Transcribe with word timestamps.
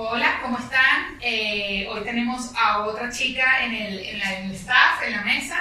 Hola, 0.00 0.38
¿cómo 0.40 0.56
están? 0.58 1.18
Eh, 1.20 1.88
hoy 1.90 2.02
tenemos 2.04 2.52
a 2.56 2.78
otra 2.84 3.10
chica 3.10 3.64
en 3.64 3.74
el, 3.74 3.98
en, 3.98 4.18
la, 4.20 4.32
en 4.38 4.44
el 4.50 4.54
staff, 4.54 5.02
en 5.04 5.10
la 5.10 5.22
mesa. 5.22 5.56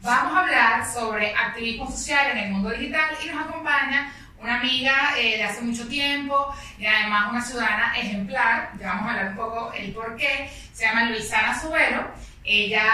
Vamos 0.00 0.32
a 0.36 0.40
hablar 0.42 0.86
sobre 0.94 1.34
activismo 1.34 1.90
social 1.90 2.30
en 2.30 2.38
el 2.38 2.50
mundo 2.52 2.70
digital 2.70 3.10
y 3.20 3.26
nos 3.26 3.48
acompaña 3.48 4.12
una 4.40 4.60
amiga 4.60 4.94
eh, 5.18 5.38
de 5.38 5.42
hace 5.42 5.62
mucho 5.62 5.88
tiempo 5.88 6.54
y 6.78 6.86
además 6.86 7.30
una 7.32 7.42
ciudadana 7.42 7.92
ejemplar. 7.98 8.70
Ya 8.78 8.86
vamos 8.92 9.06
a 9.06 9.10
hablar 9.10 9.28
un 9.30 9.36
poco 9.36 9.72
el 9.72 9.92
por 9.92 10.14
qué. 10.16 10.48
Se 10.72 10.84
llama 10.86 11.06
Luisana 11.06 11.60
Subero. 11.60 12.14
Ella 12.44 12.84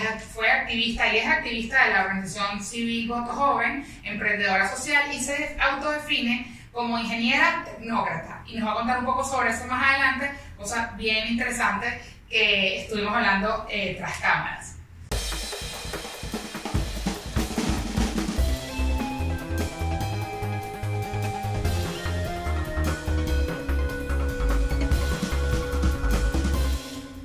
es- 0.00 0.22
fue 0.22 0.48
activista 0.48 1.12
y 1.12 1.16
es 1.18 1.26
activista 1.26 1.84
de 1.84 1.94
la 1.94 2.02
organización 2.02 2.62
Civil 2.62 3.08
Voto 3.08 3.32
Joven, 3.32 3.84
emprendedora 4.04 4.68
social 4.70 5.02
y 5.12 5.18
se 5.18 5.56
autodefine 5.60 6.46
como 6.72 6.98
ingeniera 6.98 7.62
tecnócrata. 7.64 8.42
Y 8.46 8.56
nos 8.56 8.68
va 8.68 8.72
a 8.72 8.76
contar 8.76 8.98
un 8.98 9.04
poco 9.04 9.22
sobre 9.24 9.50
eso 9.50 9.64
más 9.66 9.90
adelante, 9.90 10.28
cosas 10.56 10.96
bien 10.96 11.28
interesantes 11.28 11.94
que 12.28 12.82
estuvimos 12.82 13.14
hablando 13.14 13.66
eh, 13.70 13.94
tras 13.98 14.18
cámaras. 14.18 14.76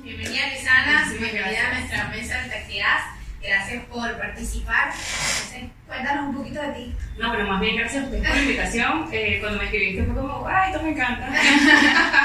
Bienvenida 0.02 0.46
Lisana, 0.48 1.06
bienvenida 1.18 1.68
a 1.68 1.78
nuestra 1.78 2.08
mesa 2.08 2.42
de 2.48 2.54
actividad. 2.54 2.98
Gracias 3.42 3.84
por 3.86 4.18
participar. 4.18 4.90
Entonces, 4.92 5.70
cuéntanos 5.86 6.28
un 6.28 6.36
poquito 6.36 6.60
de 6.60 6.72
ti. 6.72 6.94
No, 7.18 7.28
bueno, 7.30 7.46
más 7.48 7.60
bien 7.60 7.76
gracias 7.76 8.02
a 8.02 8.06
ustedes 8.06 8.26
por 8.26 8.36
la 8.36 8.42
invitación. 8.42 9.08
Eh, 9.12 9.38
cuando 9.40 9.58
me 9.58 9.64
escribiste 9.64 10.04
fue 10.04 10.14
como, 10.14 10.46
ay, 10.46 10.72
esto 10.72 10.82
me 10.84 10.90
encanta. 10.90 11.28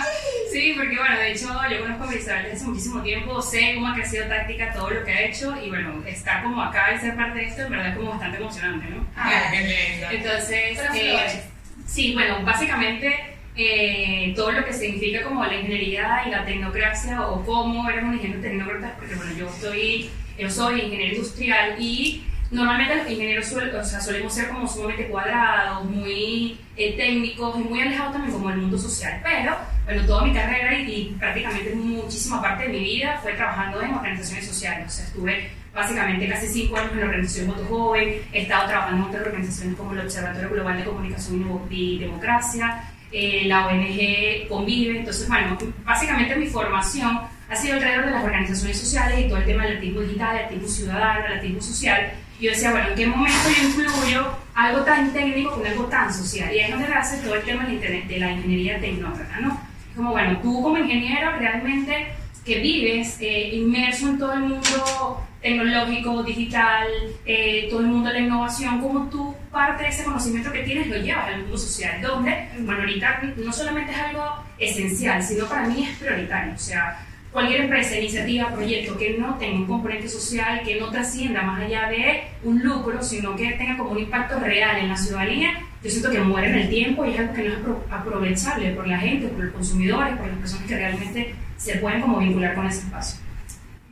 sí, 0.65 0.73
porque 0.75 0.97
bueno, 0.97 1.15
de 1.19 1.31
hecho 1.31 1.47
yo 1.69 1.79
conozco 1.81 2.03
a 2.05 2.07
desde 2.07 2.33
hace 2.53 2.65
muchísimo 2.65 3.01
tiempo, 3.01 3.41
sé 3.41 3.73
cómo 3.75 3.87
ha 3.87 3.93
crecido 3.93 4.25
táctica, 4.27 4.73
todo 4.73 4.90
lo 4.90 5.03
que 5.05 5.12
ha 5.12 5.21
hecho 5.26 5.55
y 5.63 5.70
bueno, 5.70 6.03
estar 6.07 6.41
como 6.43 6.62
acá 6.62 6.93
y 6.95 6.99
ser 6.99 7.15
parte 7.15 7.40
de 7.40 7.45
esto 7.45 7.62
en 7.63 7.70
verdad 7.70 7.90
es 7.90 7.98
como 7.98 8.09
bastante 8.12 8.37
emocionante, 8.37 8.85
¿no? 8.90 9.05
Ah, 9.15 9.31
qué 9.51 9.59
lindo. 9.59 10.07
Entonces, 10.12 10.79
eh, 10.95 11.41
sí, 11.85 12.13
bueno, 12.13 12.40
básicamente 12.43 13.13
eh, 13.55 14.34
todo 14.35 14.51
lo 14.53 14.65
que 14.65 14.73
significa 14.73 15.23
como 15.23 15.45
la 15.45 15.55
ingeniería 15.55 16.23
y 16.25 16.31
la 16.31 16.43
tecnocracia 16.45 17.21
o 17.27 17.45
cómo 17.45 17.87
eres 17.90 18.03
un 18.03 18.13
ingeniero 18.15 18.41
tecnócrata, 18.41 18.95
porque 18.97 19.15
bueno, 19.15 19.31
yo 19.37 19.47
estoy, 19.47 20.09
yo 20.40 20.49
soy 20.49 20.81
ingeniero 20.81 21.15
industrial 21.15 21.75
y 21.79 22.23
normalmente 22.51 22.95
los 22.95 23.09
ingenieros 23.12 23.51
suel- 23.53 23.73
o 23.75 23.84
sea, 23.84 24.01
solemos 24.01 24.34
ser 24.34 24.47
como 24.49 24.68
sumamente 24.68 25.07
cuadrados, 25.07 25.85
muy 25.85 26.57
eh, 26.75 26.95
técnicos 26.97 27.55
y 27.59 27.63
muy 27.63 27.81
alejados 27.81 28.13
también 28.13 28.34
como 28.34 28.49
del 28.49 28.57
mundo 28.59 28.77
social, 28.79 29.20
pero 29.23 29.55
bueno, 29.85 30.05
toda 30.05 30.23
mi 30.25 30.33
carrera 30.33 30.77
y, 30.77 30.91
y 30.91 31.15
prácticamente 31.19 31.73
muchísima 31.75 32.41
parte 32.41 32.63
de 32.63 32.69
mi 32.69 32.79
vida 32.79 33.19
fue 33.21 33.33
trabajando 33.33 33.81
en 33.81 33.93
organizaciones 33.93 34.47
sociales, 34.47 34.87
o 34.87 34.89
sea, 34.89 35.05
estuve 35.05 35.49
básicamente 35.73 36.27
casi 36.29 36.47
cinco 36.47 36.77
años 36.77 36.91
en 36.93 36.99
la 37.01 37.05
organización 37.05 37.47
Voto 37.47 37.65
Joven, 37.65 38.21
he 38.31 38.41
estado 38.43 38.67
trabajando 38.67 39.03
en 39.03 39.09
otras 39.09 39.27
organizaciones 39.27 39.75
como 39.75 39.91
el 39.93 39.99
Observatorio 39.99 40.49
Global 40.49 40.77
de 40.77 40.83
Comunicación 40.85 41.35
y 41.35 41.39
Demo- 41.43 41.67
y 41.69 41.99
Democracia, 41.99 42.83
eh, 43.11 43.43
la 43.45 43.67
ONG 43.67 44.47
Convive, 44.49 44.99
entonces 44.99 45.27
bueno, 45.27 45.57
básicamente 45.83 46.35
mi 46.35 46.47
formación 46.47 47.19
ha 47.49 47.55
sido 47.55 47.75
alrededor 47.75 48.05
de 48.05 48.11
las 48.11 48.23
organizaciones 48.23 48.79
sociales 48.79 49.19
y 49.19 49.27
todo 49.27 49.37
el 49.37 49.45
tema 49.45 49.63
del 49.65 49.73
activismo 49.75 50.01
digital, 50.01 50.35
el 50.37 50.43
activismo 50.43 50.67
ciudadano, 50.69 51.25
el 51.27 51.33
activismo 51.33 51.61
social, 51.61 52.11
y 52.39 52.45
yo 52.45 52.51
decía, 52.51 52.71
bueno, 52.71 52.89
¿en 52.89 52.95
qué 52.95 53.07
momento 53.07 53.37
yo 53.49 53.69
incluyo 53.69 54.37
algo 54.55 54.81
tan 54.81 55.13
técnico 55.13 55.51
con 55.51 55.65
algo 55.65 55.85
tan 55.85 56.13
social? 56.13 56.53
Y 56.53 56.59
ahí 56.59 56.65
es 56.65 56.71
donde 56.71 56.89
nace 56.89 57.17
todo 57.17 57.35
el 57.35 57.43
tema 57.43 57.65
de 57.65 58.17
la 58.19 58.31
ingeniería 58.31 58.79
tecnócrata, 58.79 59.39
¿no? 59.39 59.65
Como 59.96 60.12
bueno, 60.12 60.40
tú 60.41 60.62
como 60.62 60.77
ingeniero 60.77 61.32
realmente 61.38 62.07
que 62.46 62.60
vives 62.60 63.18
eh, 63.21 63.55
inmerso 63.55 64.09
en 64.09 64.19
todo 64.19 64.34
el 64.34 64.41
mundo 64.41 65.24
tecnológico, 65.41 66.24
digital, 66.24 66.88
eh, 67.25 67.68
todo 67.69 67.81
el 67.81 67.88
mundo 67.88 68.09
de 68.09 68.19
la 68.19 68.25
innovación, 68.25 68.81
cómo 68.81 69.09
tú 69.09 69.36
parte 69.52 69.84
de 69.84 69.90
ese 69.90 70.03
conocimiento 70.03 70.52
que 70.52 70.64
tienes 70.64 70.88
lo 70.88 70.97
llevas 70.97 71.28
al 71.28 71.42
mundo 71.42 71.58
social, 71.58 72.02
donde, 72.02 72.50
bueno, 72.59 72.81
ahorita 72.81 73.22
no 73.38 73.53
solamente 73.53 73.92
es 73.92 73.97
algo 73.97 74.24
esencial, 74.58 75.22
sino 75.24 75.46
para 75.46 75.68
mí 75.68 75.84
es 75.84 75.98
prioritario, 75.98 76.53
o 76.53 76.58
sea, 76.58 77.00
cualquier 77.31 77.62
empresa, 77.62 77.98
iniciativa, 77.98 78.50
proyecto 78.50 78.98
que 78.98 79.18
no 79.18 79.36
tenga 79.36 79.59
un 79.59 79.68
componente 79.68 80.08
social, 80.08 80.62
que 80.64 80.80
no 80.80 80.90
trascienda 80.90 81.42
más 81.42 81.62
allá 81.62 81.90
de 81.90 82.24
un 82.44 82.64
lucro, 82.64 83.03
sino 83.03 83.36
que 83.36 83.52
tenga 83.52 83.78
como 83.78 83.92
un 83.92 84.00
impacto 84.00 84.40
real 84.40 84.78
en 84.78 84.90
la 84.90 84.98
ciudadanía, 84.98 85.59
yo 85.85 85.91
siento 85.91 86.09
que 86.09 86.19
muere 86.19 86.50
en 86.50 86.56
el 86.56 86.69
tiempo 86.69 87.06
y 87.06 87.13
es 87.13 87.19
algo 87.19 87.34
que 87.34 87.44
no 87.44 87.53
es 87.53 87.59
apro- 87.59 87.84
aprovechable 87.91 88.72
por 88.72 88.88
la 88.88 88.97
gente, 88.97 89.28
por 89.28 89.44
los 89.46 89.53
consumidores, 89.53 90.18
por 90.18 90.28
las 90.28 90.38
personas 90.40 90.66
que 90.68 90.75
realmente 90.75 91.35
se 91.57 91.75
pueden 91.78 92.01
como 92.01 92.18
vincular 92.18 92.56
con 92.56 92.66
ese 92.66 92.79
espacio. 92.79 93.19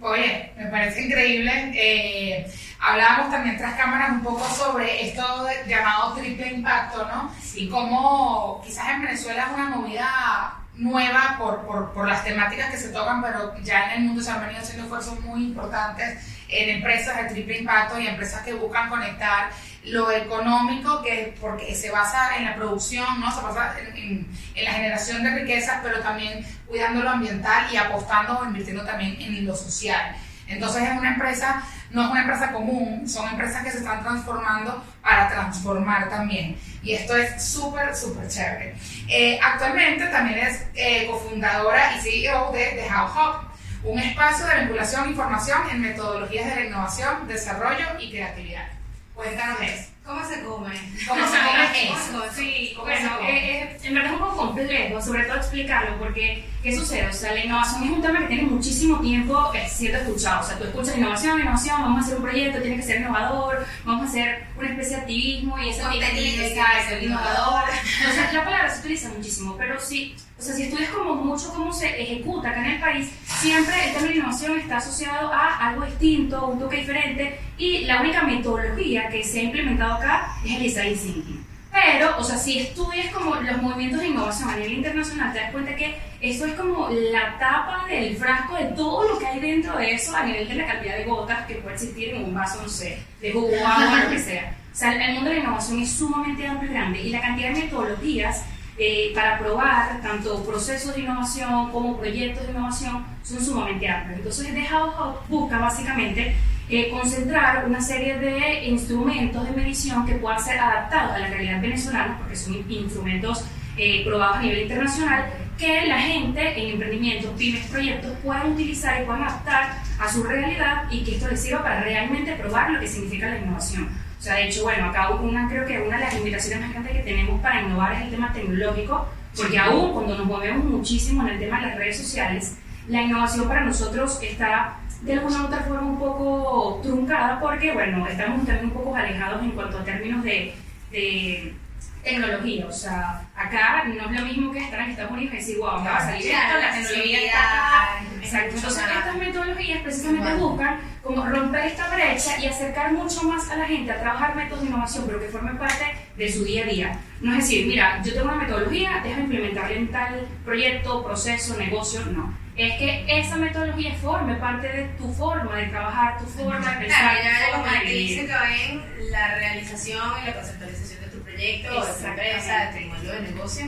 Oye, 0.02 0.52
me 0.58 0.66
parece 0.66 1.04
increíble. 1.06 1.72
Eh, 1.76 2.52
hablábamos 2.82 3.30
también 3.32 3.58
tras 3.58 3.76
cámaras 3.76 4.10
un 4.12 4.22
poco 4.24 4.44
sobre 4.46 5.08
esto 5.08 5.46
llamado 5.68 6.14
triple 6.16 6.48
impacto, 6.52 7.06
¿no? 7.08 7.32
Y 7.56 7.70
cómo 7.70 8.62
quizás 8.66 8.90
en 8.90 9.02
Venezuela 9.04 9.46
es 9.48 9.54
una 9.54 9.70
movida 9.70 10.56
nueva 10.76 11.36
por, 11.38 11.62
por, 11.68 11.94
por 11.94 12.08
las 12.08 12.24
temáticas 12.24 12.72
que 12.72 12.78
se 12.78 12.90
tocan, 12.90 13.22
pero 13.22 13.54
ya 13.64 13.94
en 13.94 14.02
el 14.02 14.08
mundo 14.08 14.22
se 14.24 14.32
han 14.32 14.42
venido 14.42 14.60
haciendo 14.62 14.84
esfuerzos 14.86 15.20
muy 15.22 15.44
importantes 15.44 16.18
en 16.50 16.70
empresas 16.70 17.16
de 17.18 17.30
triple 17.30 17.60
impacto 17.60 18.00
y 18.00 18.08
empresas 18.08 18.42
que 18.42 18.54
buscan 18.54 18.90
conectar 18.90 19.52
lo 19.86 20.12
económico, 20.12 21.02
que 21.02 21.36
porque 21.40 21.76
se 21.76 21.92
basa 21.92 22.38
en 22.38 22.46
la 22.46 22.56
producción, 22.56 23.20
¿no? 23.20 23.34
se 23.34 23.42
basa 23.42 23.76
en 23.96 24.28
la 24.56 24.72
generación 24.72 25.24
de 25.24 25.36
riquezas, 25.36 25.80
pero 25.84 26.00
también 26.00 26.46
cuidando 26.68 27.04
lo 27.04 27.10
ambiental 27.10 27.68
y 27.72 27.78
apostando 27.78 28.40
o 28.40 28.46
invirtiendo 28.46 28.86
también 28.86 29.20
en 29.22 29.46
lo 29.46 29.56
social. 29.56 30.16
Entonces 30.48 30.84
es 30.84 30.98
una 30.98 31.14
empresa, 31.14 31.64
no 31.92 32.04
es 32.04 32.12
una 32.12 32.22
empresa 32.22 32.52
común, 32.52 33.08
son 33.08 33.30
empresas 33.30 33.64
que 33.64 33.72
se 33.72 33.80
están 33.80 34.04
transformando 34.04 34.84
para 35.02 35.30
transformar 35.30 36.10
también. 36.10 36.58
Y 36.82 36.94
esto 36.94 37.16
es 37.16 37.44
súper, 37.44 37.96
súper 37.96 38.28
chévere. 38.28 38.76
Eh, 39.08 39.40
actualmente 39.42 40.08
también 40.08 40.40
es 40.40 40.66
eh, 40.76 41.08
cofundadora 41.10 41.96
y 41.96 42.02
CEO 42.02 42.52
de 42.52 42.66
The 42.66 42.88
How 42.94 43.06
Hub, 43.08 43.54
un 43.84 44.00
espacio 44.00 44.46
de 44.46 44.62
vinculación 44.62 45.06
e 45.06 45.10
información 45.12 45.60
en 45.72 45.82
metodologías 45.82 46.50
de 46.50 46.56
la 46.56 46.66
innovación, 46.68 47.28
desarrollo 47.28 47.86
y 48.00 48.12
creatividad. 48.12 48.73
Cuéntanos 49.16 49.62
eso. 49.62 49.90
¿Cómo 50.06 50.20
se 50.28 50.44
come? 50.44 50.70
¿Cómo 51.08 51.22
se 51.28 51.38
come 51.38 51.84
eso? 51.94 52.36
Sí, 52.36 52.74
¿Cómo 52.76 52.88
se 52.88 52.94
bueno, 52.94 53.18
come? 53.20 53.30
eh, 53.30 53.64
eh, 53.64 53.78
en 53.84 53.94
verdad 53.94 54.14
es 54.14 54.20
un 54.20 54.28
poco 54.28 54.38
complejo, 54.48 55.02
sobre 55.02 55.24
todo 55.24 55.38
explicarlo, 55.38 55.98
porque 55.98 56.44
¿qué 56.62 56.76
sucede? 56.76 57.08
O 57.08 57.14
sea, 57.14 57.32
la 57.34 57.46
innovación 57.46 57.84
es 57.84 57.90
un 57.92 58.02
tema 58.02 58.20
que 58.20 58.26
tiene 58.26 58.44
muchísimo 58.44 59.00
tiempo 59.00 59.52
eh, 59.54 59.66
siendo 59.70 60.00
escuchado. 60.00 60.42
O 60.42 60.44
sea, 60.46 60.58
tú 60.58 60.66
escuchas 60.66 60.98
innovación, 60.98 61.40
innovación, 61.40 61.82
vamos 61.82 62.02
a 62.02 62.06
hacer 62.06 62.18
un 62.18 62.24
proyecto, 62.24 62.62
tiene 62.62 62.76
que 62.78 62.84
ser 62.84 62.98
innovador, 63.00 63.66
vamos 63.86 64.06
a 64.06 64.10
hacer 64.10 64.46
una 64.58 64.70
especie 64.72 64.96
de 64.98 65.02
activismo 65.04 65.60
y 65.60 65.70
eso 65.70 65.90
tiene 65.90 66.10
que 66.12 66.56
ser 66.90 67.04
innovador. 67.04 67.64
O 68.10 68.14
sea, 68.14 68.34
la 68.34 68.44
palabra 68.44 68.70
se 68.74 68.80
utiliza 68.82 69.10
muchísimo, 69.10 69.56
pero 69.58 69.80
sí, 69.80 70.16
o 70.38 70.42
sea, 70.42 70.54
si 70.54 70.64
estudias 70.64 70.90
como 70.90 71.16
mucho 71.16 71.54
cómo 71.54 71.72
se 71.72 72.02
ejecuta 72.02 72.50
acá 72.50 72.60
en 72.66 72.72
el 72.72 72.82
país, 72.82 73.10
siempre 73.44 73.88
el 73.88 73.94
término 73.94 74.16
innovación 74.16 74.58
está 74.58 74.78
asociado 74.78 75.34
a 75.34 75.68
algo 75.68 75.86
distinto, 75.86 76.48
un 76.48 76.60
toque 76.60 76.78
diferente, 76.78 77.38
y 77.58 77.80
la 77.80 78.00
única 78.00 78.24
metodología 78.24 79.10
que 79.10 79.22
se 79.22 79.42
ha 79.42 79.44
implementado 79.44 79.96
acá 79.96 80.30
es 80.46 80.52
el 80.52 80.64
design 80.64 80.98
thinking. 80.98 81.46
Pero, 81.70 82.18
o 82.20 82.24
sea, 82.24 82.38
si 82.38 82.60
estudias 82.60 83.12
como 83.14 83.36
los 83.36 83.62
movimientos 83.62 84.00
de 84.00 84.08
innovación 84.08 84.50
a 84.50 84.56
nivel 84.56 84.74
internacional, 84.74 85.34
te 85.34 85.40
das 85.40 85.52
cuenta 85.52 85.76
que 85.76 85.98
eso 86.22 86.46
es 86.46 86.54
como 86.54 86.88
la 86.90 87.38
tapa 87.38 87.86
del 87.90 88.16
frasco 88.16 88.56
de 88.56 88.66
todo 88.66 89.10
lo 89.10 89.20
que 89.20 89.26
hay 89.26 89.40
dentro 89.42 89.78
de 89.78 89.94
eso 89.94 90.16
a 90.16 90.24
nivel 90.24 90.48
de 90.48 90.56
la 90.56 90.68
cantidad 90.68 90.98
de 90.98 91.04
gotas 91.04 91.46
que 91.46 91.56
puede 91.56 91.76
existir 91.76 92.10
en 92.10 92.24
un 92.24 92.34
vaso, 92.34 92.62
no 92.62 92.70
sé, 92.70 93.00
de 93.20 93.34
jugo, 93.34 93.52
agua, 93.66 94.04
lo 94.06 94.10
que 94.10 94.20
sea. 94.20 94.56
O 94.72 94.76
sea, 94.76 94.94
el 94.94 95.16
mundo 95.16 95.30
de 95.32 95.36
la 95.36 95.42
innovación 95.42 95.82
es 95.82 95.92
sumamente 95.92 96.48
amplio 96.48 96.72
y 96.72 96.74
grande 96.74 97.02
y 97.02 97.10
la 97.10 97.22
cantidad 97.22 97.54
de 97.54 97.62
metodologías 97.62 98.46
eh, 98.78 99.12
para 99.14 99.38
probar 99.40 100.02
tanto 100.02 100.44
procesos 100.44 100.96
de 100.96 101.02
innovación 101.02 101.72
como 101.72 101.98
proyectos 101.98 102.46
de 102.46 102.52
innovación 102.54 103.06
son 103.24 103.44
sumamente 103.44 103.88
amplios. 103.88 104.18
Entonces, 104.20 104.54
The 104.54 104.74
How 104.74 104.88
Hub 104.90 105.16
busca 105.30 105.60
básicamente 105.60 106.36
eh, 106.70 106.90
concentrar 106.90 107.66
una 107.68 107.82
serie 107.82 108.18
de 108.18 108.66
instrumentos 108.66 109.46
de 109.46 109.52
medición 109.52 110.06
que 110.06 110.16
puedan 110.16 110.40
ser 110.42 110.58
adaptados 110.60 111.14
a 111.16 111.20
la 111.20 111.28
realidad 111.28 111.62
venezolana, 111.62 112.18
porque 112.18 112.36
son 112.36 112.54
in- 112.56 112.66
instrumentos 112.72 113.46
eh, 113.78 114.04
probados 114.06 114.38
a 114.38 114.42
nivel 114.42 114.62
internacional, 114.64 115.26
que 115.58 115.86
la 115.88 116.00
gente 116.00 116.60
en 116.60 116.72
emprendimientos, 116.72 117.32
pymes, 117.38 117.68
proyectos 117.68 118.12
puedan 118.24 118.52
utilizar 118.54 119.02
y 119.02 119.06
puedan 119.06 119.24
adaptar 119.24 119.78
a 120.00 120.10
su 120.12 120.24
realidad 120.24 120.84
y 120.90 121.04
que 121.04 121.16
esto 121.16 121.28
les 121.28 121.42
sirva 121.42 121.62
para 121.64 121.82
realmente 121.82 122.34
probar 122.34 122.72
lo 122.72 122.80
que 122.80 122.88
significa 122.88 123.30
la 123.30 123.38
innovación. 123.38 123.90
O 124.24 124.26
sea, 124.26 124.36
de 124.36 124.48
hecho, 124.48 124.64
bueno, 124.64 124.86
acá 124.86 125.10
una, 125.10 125.50
creo 125.50 125.66
que 125.66 125.82
una 125.82 125.98
de 125.98 126.06
las 126.06 126.16
invitaciones 126.16 126.62
más 126.62 126.72
grandes 126.72 126.94
que 126.94 127.04
tenemos 127.04 127.42
para 127.42 127.62
innovar 127.62 127.92
es 127.92 128.04
el 128.04 128.12
tema 128.12 128.32
tecnológico, 128.32 129.06
porque 129.36 129.60
aún 129.60 129.92
cuando 129.92 130.18
nos 130.18 130.26
movemos 130.26 130.64
muchísimo 130.64 131.24
en 131.24 131.34
el 131.34 131.40
tema 131.40 131.60
de 131.60 131.68
las 131.68 131.76
redes 131.76 131.98
sociales, 131.98 132.58
la 132.88 133.02
innovación 133.02 133.50
para 133.50 133.66
nosotros 133.66 134.18
está 134.24 134.78
de 135.02 135.12
alguna 135.12 135.42
u 135.42 135.48
otra 135.48 135.60
forma 135.64 135.82
un 135.82 136.00
poco 136.00 136.80
truncada 136.82 137.38
porque, 137.42 137.74
bueno, 137.74 138.08
estamos 138.08 138.46
también 138.46 138.68
un 138.68 138.72
poco 138.72 138.96
alejados 138.96 139.44
en 139.44 139.52
cuanto 139.52 139.80
a 139.80 139.84
términos 139.84 140.24
de, 140.24 140.56
de 140.90 141.54
tecnología. 142.02 142.66
O 142.66 142.72
sea, 142.72 143.28
acá 143.36 143.84
no 143.84 144.10
es 144.10 144.22
lo 144.22 144.26
mismo 144.26 144.54
que 144.54 144.60
estar 144.60 144.80
en 144.80 144.92
Estados 144.92 145.12
Unidos 145.12 145.34
y 145.34 145.36
decir, 145.36 145.58
wow, 145.58 145.68
acá 145.68 145.92
va 145.92 145.98
a 145.98 146.06
salir 146.06 146.28
esto, 146.28 146.58
la 146.62 146.72
tecnología 146.72 147.26
está 147.26 147.40
acá. 147.40 148.06
Exacto. 148.22 148.56
Entonces, 148.56 148.84
estas 148.84 149.18
metodologías 149.18 149.82
precisamente 149.82 150.34
buscan 150.36 150.80
como 151.04 151.26
romper 151.26 151.66
esta 151.66 151.94
brecha 151.94 152.40
y 152.40 152.46
acercar 152.48 152.94
mucho 152.94 153.24
más 153.24 153.50
a 153.52 153.58
la 153.58 153.66
gente 153.66 153.92
a 153.92 154.00
trabajar 154.00 154.36
métodos 154.36 154.62
de 154.62 154.70
innovación, 154.70 155.04
pero 155.06 155.20
que 155.20 155.28
formen 155.28 155.58
parte 155.58 155.84
de 156.16 156.32
su 156.32 156.46
día 156.46 156.64
a 156.64 156.68
día. 156.68 157.00
No 157.20 157.32
es 157.34 157.40
decir, 157.40 157.68
mira, 157.68 158.02
yo 158.04 158.14
tengo 158.14 158.26
una 158.28 158.36
metodología, 158.36 159.02
déjame 159.04 159.24
implementarla 159.26 159.76
en 159.76 159.92
tal 159.92 160.28
proyecto, 160.46 161.04
proceso, 161.04 161.58
negocio, 161.58 162.06
no. 162.06 162.34
Es 162.56 162.78
que 162.78 163.06
esa 163.08 163.36
metodología 163.36 163.94
forme 163.96 164.36
parte 164.36 164.68
de 164.68 164.84
tu 164.98 165.12
forma 165.12 165.56
de 165.58 165.66
trabajar, 165.68 166.20
tu 166.20 166.26
forma 166.26 166.60
de 166.60 166.78
pensar, 166.86 166.88
Claro, 166.88 167.20
ya 167.24 167.52
forma 167.52 167.64
como 167.64 167.74
de 167.74 167.80
te 167.80 167.86
vivir. 167.92 168.08
dice 168.10 168.26
que 168.28 168.34
ven 168.34 169.12
la 169.12 169.36
realización 169.36 170.10
y 170.22 170.26
la 170.28 170.34
conceptualización 170.36 171.02
de 171.02 171.08
tu 171.08 171.20
proyecto 171.24 171.80
o 171.80 171.86
de 171.86 171.94
tu 171.94 172.08
empresa, 172.08 172.72
de 172.72 172.80
tu 172.82 172.88
modelo 172.88 173.12
de 173.14 173.22
negocio, 173.22 173.66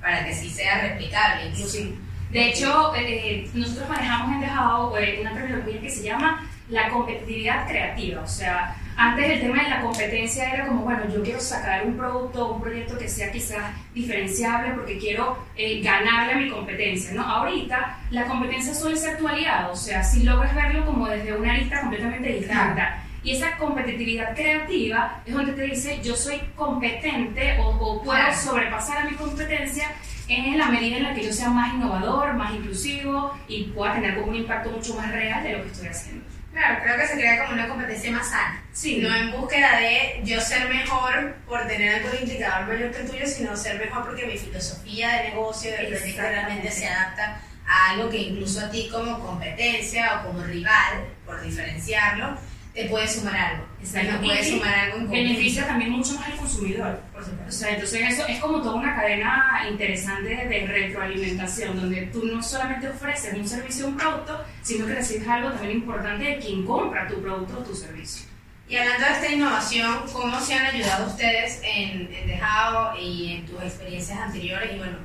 para 0.00 0.24
que 0.26 0.34
sí 0.34 0.50
sea 0.50 0.80
replicable 0.82 1.46
incluso. 1.46 1.78
Sí. 1.78 1.98
De 2.34 2.48
hecho, 2.48 2.92
eh, 2.96 3.48
nosotros 3.54 3.88
manejamos 3.88 4.34
en 4.34 4.40
Dejado 4.40 4.98
eh, 4.98 5.18
una 5.20 5.34
terminología 5.34 5.80
que 5.80 5.88
se 5.88 6.02
llama 6.02 6.44
la 6.68 6.88
competitividad 6.90 7.68
creativa. 7.68 8.22
O 8.22 8.26
sea, 8.26 8.74
antes 8.96 9.24
el 9.24 9.40
tema 9.40 9.62
de 9.62 9.70
la 9.70 9.80
competencia 9.80 10.52
era 10.52 10.66
como, 10.66 10.82
bueno, 10.82 11.02
yo 11.14 11.22
quiero 11.22 11.38
sacar 11.38 11.86
un 11.86 11.96
producto, 11.96 12.54
un 12.54 12.60
proyecto 12.60 12.98
que 12.98 13.08
sea 13.08 13.30
quizás 13.30 13.62
diferenciable 13.94 14.72
porque 14.72 14.98
quiero 14.98 15.38
eh, 15.54 15.80
ganarle 15.80 16.32
a 16.32 16.36
mi 16.38 16.50
competencia, 16.50 17.12
¿no? 17.14 17.22
Ahorita 17.22 18.00
la 18.10 18.24
competencia 18.26 18.74
suele 18.74 18.96
ser 18.96 19.16
tu 19.16 19.28
aliado, 19.28 19.70
o 19.70 19.76
sea, 19.76 20.02
si 20.02 20.24
logras 20.24 20.56
verlo 20.56 20.84
como 20.86 21.06
desde 21.06 21.36
una 21.36 21.52
arista 21.52 21.82
completamente 21.82 22.32
distinta. 22.32 23.00
Y 23.22 23.30
esa 23.36 23.56
competitividad 23.58 24.34
creativa 24.34 25.22
es 25.24 25.32
donde 25.32 25.52
te 25.52 25.62
dice, 25.62 26.00
yo 26.02 26.16
soy 26.16 26.40
competente 26.56 27.60
o, 27.60 27.68
o 27.68 28.02
puedo 28.02 28.34
sobrepasar 28.34 28.98
a 28.98 29.04
mi 29.04 29.14
competencia 29.14 29.86
en 30.28 30.58
la 30.58 30.66
medida 30.66 30.96
en 30.96 31.02
la 31.02 31.14
que 31.14 31.24
yo 31.24 31.32
sea 31.32 31.50
más 31.50 31.74
innovador, 31.74 32.34
más 32.34 32.54
inclusivo 32.54 33.38
y 33.48 33.64
pueda 33.64 33.94
tener 33.94 34.14
como 34.14 34.28
un 34.28 34.36
impacto 34.36 34.70
mucho 34.70 34.94
más 34.94 35.10
real 35.12 35.42
de 35.42 35.52
lo 35.52 35.64
que 35.64 35.70
estoy 35.70 35.88
haciendo. 35.88 36.24
Claro, 36.52 36.78
creo 36.84 36.96
que 36.96 37.06
se 37.08 37.14
crea 37.14 37.42
como 37.42 37.54
una 37.54 37.68
competencia 37.68 38.12
más 38.12 38.30
sana. 38.30 38.62
Sí. 38.72 38.98
No 38.98 39.14
en 39.14 39.32
búsqueda 39.32 39.76
de 39.80 40.20
yo 40.22 40.40
ser 40.40 40.68
mejor 40.68 41.34
por 41.48 41.66
tener 41.66 41.96
algún 41.96 42.20
indicador 42.20 42.68
mayor 42.68 42.92
que 42.92 43.02
el 43.02 43.10
tuyo, 43.10 43.26
sino 43.26 43.56
ser 43.56 43.78
mejor 43.80 44.04
porque 44.04 44.26
mi 44.26 44.38
filosofía 44.38 45.16
de 45.16 45.30
negocio, 45.30 45.72
de 45.72 45.78
proyecto 45.78 46.22
realmente 46.22 46.70
se 46.70 46.86
adapta 46.86 47.40
a 47.66 47.90
algo 47.90 48.08
que 48.08 48.18
incluso 48.18 48.60
a 48.60 48.70
ti 48.70 48.88
como 48.92 49.18
competencia 49.18 50.20
o 50.20 50.28
como 50.28 50.44
rival, 50.44 51.04
por 51.26 51.42
diferenciarlo, 51.42 52.38
te 52.74 52.86
puede 52.86 53.06
sumar 53.08 53.36
algo. 53.36 53.64
Exacto. 53.80 54.10
Te 54.18 54.26
puede 54.26 54.44
sumar 54.44 54.74
algo 54.74 54.96
en. 54.98 55.10
Beneficia 55.10 55.66
también 55.66 55.90
mucho 55.92 56.14
más 56.14 56.26
al 56.26 56.36
consumidor. 56.36 57.00
Por 57.12 57.22
O 57.22 57.24
supuesto. 57.24 57.52
sea, 57.52 57.70
entonces 57.74 58.02
eso 58.12 58.26
es 58.26 58.40
como 58.40 58.60
toda 58.60 58.74
una 58.74 58.94
cadena 58.96 59.62
interesante 59.70 60.28
de 60.28 60.66
retroalimentación, 60.66 61.76
donde 61.80 62.02
tú 62.06 62.24
no 62.26 62.42
solamente 62.42 62.88
ofreces 62.88 63.34
un 63.34 63.46
servicio 63.46 63.86
o 63.86 63.88
un 63.90 63.96
producto, 63.96 64.44
sino 64.62 64.86
que 64.86 64.94
recibes 64.94 65.28
algo 65.28 65.50
también 65.50 65.76
importante 65.78 66.24
de 66.24 66.38
quien 66.38 66.64
compra 66.66 67.06
tu 67.06 67.22
producto 67.22 67.58
o 67.60 67.62
tu 67.62 67.74
servicio. 67.74 68.26
Y 68.68 68.76
hablando 68.76 69.06
de 69.06 69.12
esta 69.12 69.28
innovación, 69.32 69.98
¿cómo 70.12 70.40
se 70.40 70.54
han 70.54 70.66
ayudado 70.74 71.06
ustedes 71.06 71.60
en, 71.62 72.12
en 72.12 72.26
Dejado 72.26 72.98
y 72.98 73.34
en 73.34 73.46
tus 73.46 73.62
experiencias 73.62 74.18
anteriores? 74.18 74.72
Y 74.74 74.78
bueno, 74.78 74.96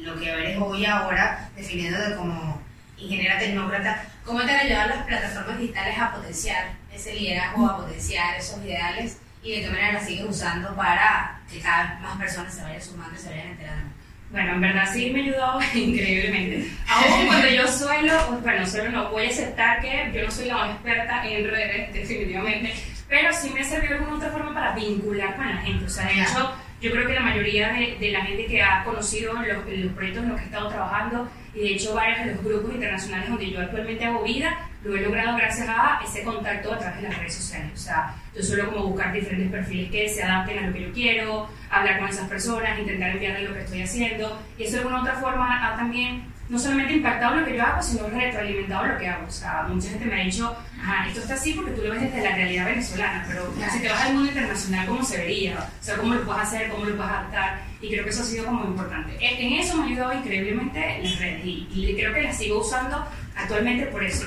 lo 0.00 0.18
que 0.18 0.28
eres 0.28 0.58
hoy 0.60 0.84
ahora, 0.84 1.48
definiéndote 1.56 2.16
como 2.16 2.60
ingeniera 3.00 3.38
tecnócrata, 3.38 4.04
¿cómo 4.24 4.42
te 4.42 4.50
han 4.50 4.66
ayudado 4.66 4.90
las 4.90 5.06
plataformas 5.06 5.58
digitales 5.58 5.98
a 5.98 6.12
potenciar 6.12 6.72
ese 6.92 7.14
liderazgo, 7.14 7.66
a 7.66 7.76
potenciar 7.78 8.36
esos 8.36 8.62
ideales? 8.64 9.18
¿Y 9.42 9.52
de 9.52 9.60
qué 9.62 9.70
manera 9.70 9.92
las 9.92 10.06
sigues 10.06 10.26
usando 10.28 10.74
para 10.76 11.40
que 11.50 11.60
cada 11.60 11.92
vez 11.92 12.00
más 12.00 12.18
personas 12.18 12.54
se 12.54 12.62
vayan 12.62 12.82
sumando 12.82 13.14
y 13.14 13.18
se 13.18 13.30
vayan 13.30 13.46
enterando? 13.48 13.90
Bueno, 14.30 14.52
en 14.52 14.60
verdad 14.60 14.88
sí 14.92 15.10
me 15.10 15.20
ha 15.20 15.24
ayudado 15.24 15.60
increíblemente. 15.74 16.70
Aún 16.88 17.26
cuando 17.26 17.48
yo 17.48 17.66
suelo, 17.66 18.40
bueno, 18.42 18.66
solo 18.66 18.90
no 18.90 19.10
voy 19.10 19.26
a 19.26 19.28
aceptar 19.28 19.80
que 19.80 20.12
yo 20.14 20.24
no 20.24 20.30
soy 20.30 20.46
la 20.46 20.54
más 20.56 20.70
experta 20.70 21.26
en 21.26 21.50
redes, 21.50 21.92
definitivamente, 21.92 22.74
pero 23.08 23.32
sí 23.32 23.50
me 23.50 23.60
ha 23.60 23.64
servido 23.64 23.94
de 23.94 23.98
alguna 23.98 24.16
otra 24.16 24.30
forma 24.30 24.54
para 24.54 24.74
vincular 24.74 25.36
con 25.36 25.48
la 25.48 25.56
gente. 25.62 25.84
O 25.84 25.88
sea, 25.88 26.06
de 26.06 26.20
hecho, 26.20 26.54
yo 26.80 26.90
creo 26.92 27.06
que 27.06 27.14
la 27.14 27.20
mayoría 27.20 27.72
de, 27.72 27.96
de 27.98 28.12
la 28.12 28.22
gente 28.22 28.46
que 28.46 28.62
ha 28.62 28.84
conocido 28.84 29.34
los, 29.34 29.66
los 29.66 29.92
proyectos 29.94 30.22
en 30.22 30.28
los 30.28 30.38
que 30.38 30.44
he 30.44 30.46
estado 30.46 30.68
trabajando, 30.68 31.28
y 31.54 31.60
de 31.60 31.72
hecho 31.74 31.94
varios 31.94 32.24
de 32.24 32.34
los 32.34 32.44
grupos 32.44 32.74
internacionales 32.74 33.28
donde 33.28 33.50
yo 33.50 33.60
actualmente 33.60 34.04
hago 34.04 34.22
vida, 34.22 34.56
lo 34.84 34.96
he 34.96 35.00
logrado 35.00 35.36
gracias 35.36 35.68
a 35.68 36.00
ese 36.04 36.22
contacto 36.22 36.72
a 36.72 36.78
través 36.78 37.02
de 37.02 37.08
las 37.08 37.18
redes 37.18 37.34
sociales. 37.34 37.70
O 37.74 37.76
sea, 37.76 38.14
yo 38.34 38.42
suelo 38.42 38.70
como 38.70 38.86
buscar 38.88 39.12
diferentes 39.12 39.50
perfiles 39.50 39.90
que 39.90 40.08
se 40.08 40.22
adapten 40.22 40.58
a 40.58 40.66
lo 40.68 40.72
que 40.72 40.82
yo 40.82 40.92
quiero, 40.92 41.48
hablar 41.70 41.98
con 41.98 42.08
esas 42.08 42.28
personas, 42.28 42.78
intentar 42.78 43.10
enviarles 43.10 43.48
lo 43.48 43.54
que 43.54 43.60
estoy 43.60 43.82
haciendo, 43.82 44.40
y 44.56 44.64
eso 44.64 44.72
de 44.72 44.78
alguna 44.78 45.02
otra 45.02 45.14
forma 45.16 45.68
ha 45.68 45.76
también 45.76 46.24
no 46.50 46.58
solamente 46.58 46.92
impactado 46.94 47.36
lo 47.36 47.46
que 47.46 47.56
yo 47.56 47.62
hago, 47.64 47.80
sino 47.82 48.08
retroalimentado 48.08 48.86
lo 48.86 48.98
que 48.98 49.06
hago. 49.08 49.26
O 49.26 49.30
sea, 49.30 49.62
mucha 49.68 49.88
gente 49.88 50.04
me 50.04 50.20
ha 50.20 50.24
dicho, 50.24 50.54
ajá, 50.82 51.06
esto 51.08 51.20
está 51.20 51.34
así 51.34 51.52
porque 51.54 51.70
tú 51.70 51.82
lo 51.82 51.90
ves 51.92 52.02
desde 52.02 52.22
la 52.28 52.34
realidad 52.36 52.66
venezolana, 52.66 53.24
pero 53.28 53.46
Claro. 53.52 53.72
si 53.72 53.78
te 53.80 53.88
vas 53.88 54.02
al 54.02 54.14
mundo 54.14 54.28
internacional, 54.30 54.86
¿cómo 54.88 55.02
se 55.04 55.16
vería? 55.18 55.58
O 55.80 55.84
sea, 55.84 55.96
¿cómo 55.96 56.14
lo 56.14 56.24
puedes 56.24 56.42
hacer? 56.42 56.68
¿Cómo 56.70 56.84
lo 56.84 56.96
puedes 56.96 57.10
adaptar? 57.12 57.62
Y 57.80 57.88
creo 57.88 58.04
que 58.04 58.10
eso 58.10 58.22
ha 58.22 58.24
sido 58.26 58.44
como 58.46 58.64
importante. 58.64 59.16
En 59.20 59.46
en 59.46 59.60
eso 59.60 59.76
me 59.76 59.84
ha 59.84 59.86
ayudado 59.86 60.12
increíblemente 60.14 61.00
las 61.02 61.18
redes 61.20 61.44
y, 61.44 61.68
y 61.72 61.94
creo 61.96 62.12
que 62.12 62.22
las 62.22 62.36
sigo 62.36 62.60
usando 62.60 63.06
actualmente 63.36 63.86
por 63.86 64.02
eso. 64.04 64.26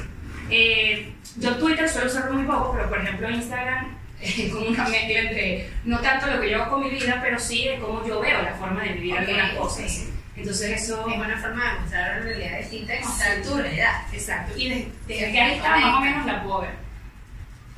Eh, 0.50 1.14
yo 1.38 1.56
Twitter 1.58 1.90
suelo 1.90 2.08
usarlo 2.08 2.34
muy 2.34 2.46
poco, 2.46 2.74
pero 2.74 2.90
por 2.90 3.00
ejemplo 3.02 3.30
Instagram 3.30 3.88
es 4.22 4.50
como 4.54 4.68
una 4.68 4.88
mezcla 4.88 5.20
entre 5.20 5.70
no 5.84 6.00
tanto 6.00 6.28
lo 6.28 6.40
que 6.40 6.50
yo 6.52 6.62
hago 6.62 6.72
con 6.72 6.84
mi 6.84 6.90
vida, 6.90 7.20
pero 7.22 7.38
sí 7.40 7.68
de 7.68 7.80
cómo 7.80 8.06
yo 8.08 8.20
veo 8.22 8.42
la 8.42 8.54
forma 8.54 8.82
de 8.84 8.94
vivir 8.94 9.14
Ok, 9.14 9.20
algunas 9.20 9.52
cosas. 9.56 10.06
Sí. 10.34 10.42
Entonces 10.42 10.82
eso... 10.84 11.08
Es 11.08 11.18
una 11.18 11.38
forma 11.38 11.74
de 11.74 11.80
mostrar 11.80 12.22
una 12.22 12.30
realidad 12.30 12.58
distinta 12.60 12.96
y 12.96 13.04
mostrar 13.04 13.42
tu 13.42 13.56
realidad. 13.56 14.02
Exacto. 14.12 14.54
Y 14.58 14.70
desde, 14.70 14.86
Sí, 15.08 15.32
que 15.32 15.42
ahí 15.42 15.56
está, 15.56 15.78
más 15.78 15.96
o 15.96 16.00
menos 16.02 16.26
la 16.26 16.44
puedo 16.44 16.62
ver. 16.62 16.84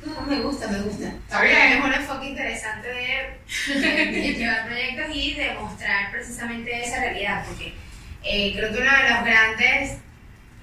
No, 0.04 0.20
me 0.22 0.40
gusta, 0.40 0.68
me 0.68 0.78
gusta. 0.80 1.08
Está 1.08 1.42
bien. 1.42 1.72
Es 1.72 1.84
un 1.84 1.92
enfoque 1.92 2.26
interesante 2.26 2.88
de, 2.88 3.80
de 4.12 4.34
llevar 4.34 4.66
proyectos 4.66 5.06
y 5.14 5.34
de 5.34 5.54
mostrar 5.54 6.10
precisamente 6.12 6.82
esa 6.84 7.00
realidad, 7.00 7.44
porque 7.46 7.74
eh, 8.22 8.52
creo 8.56 8.72
que 8.72 8.78
uno 8.82 8.90
de 8.90 9.10
los 9.10 9.24
grandes, 9.24 9.98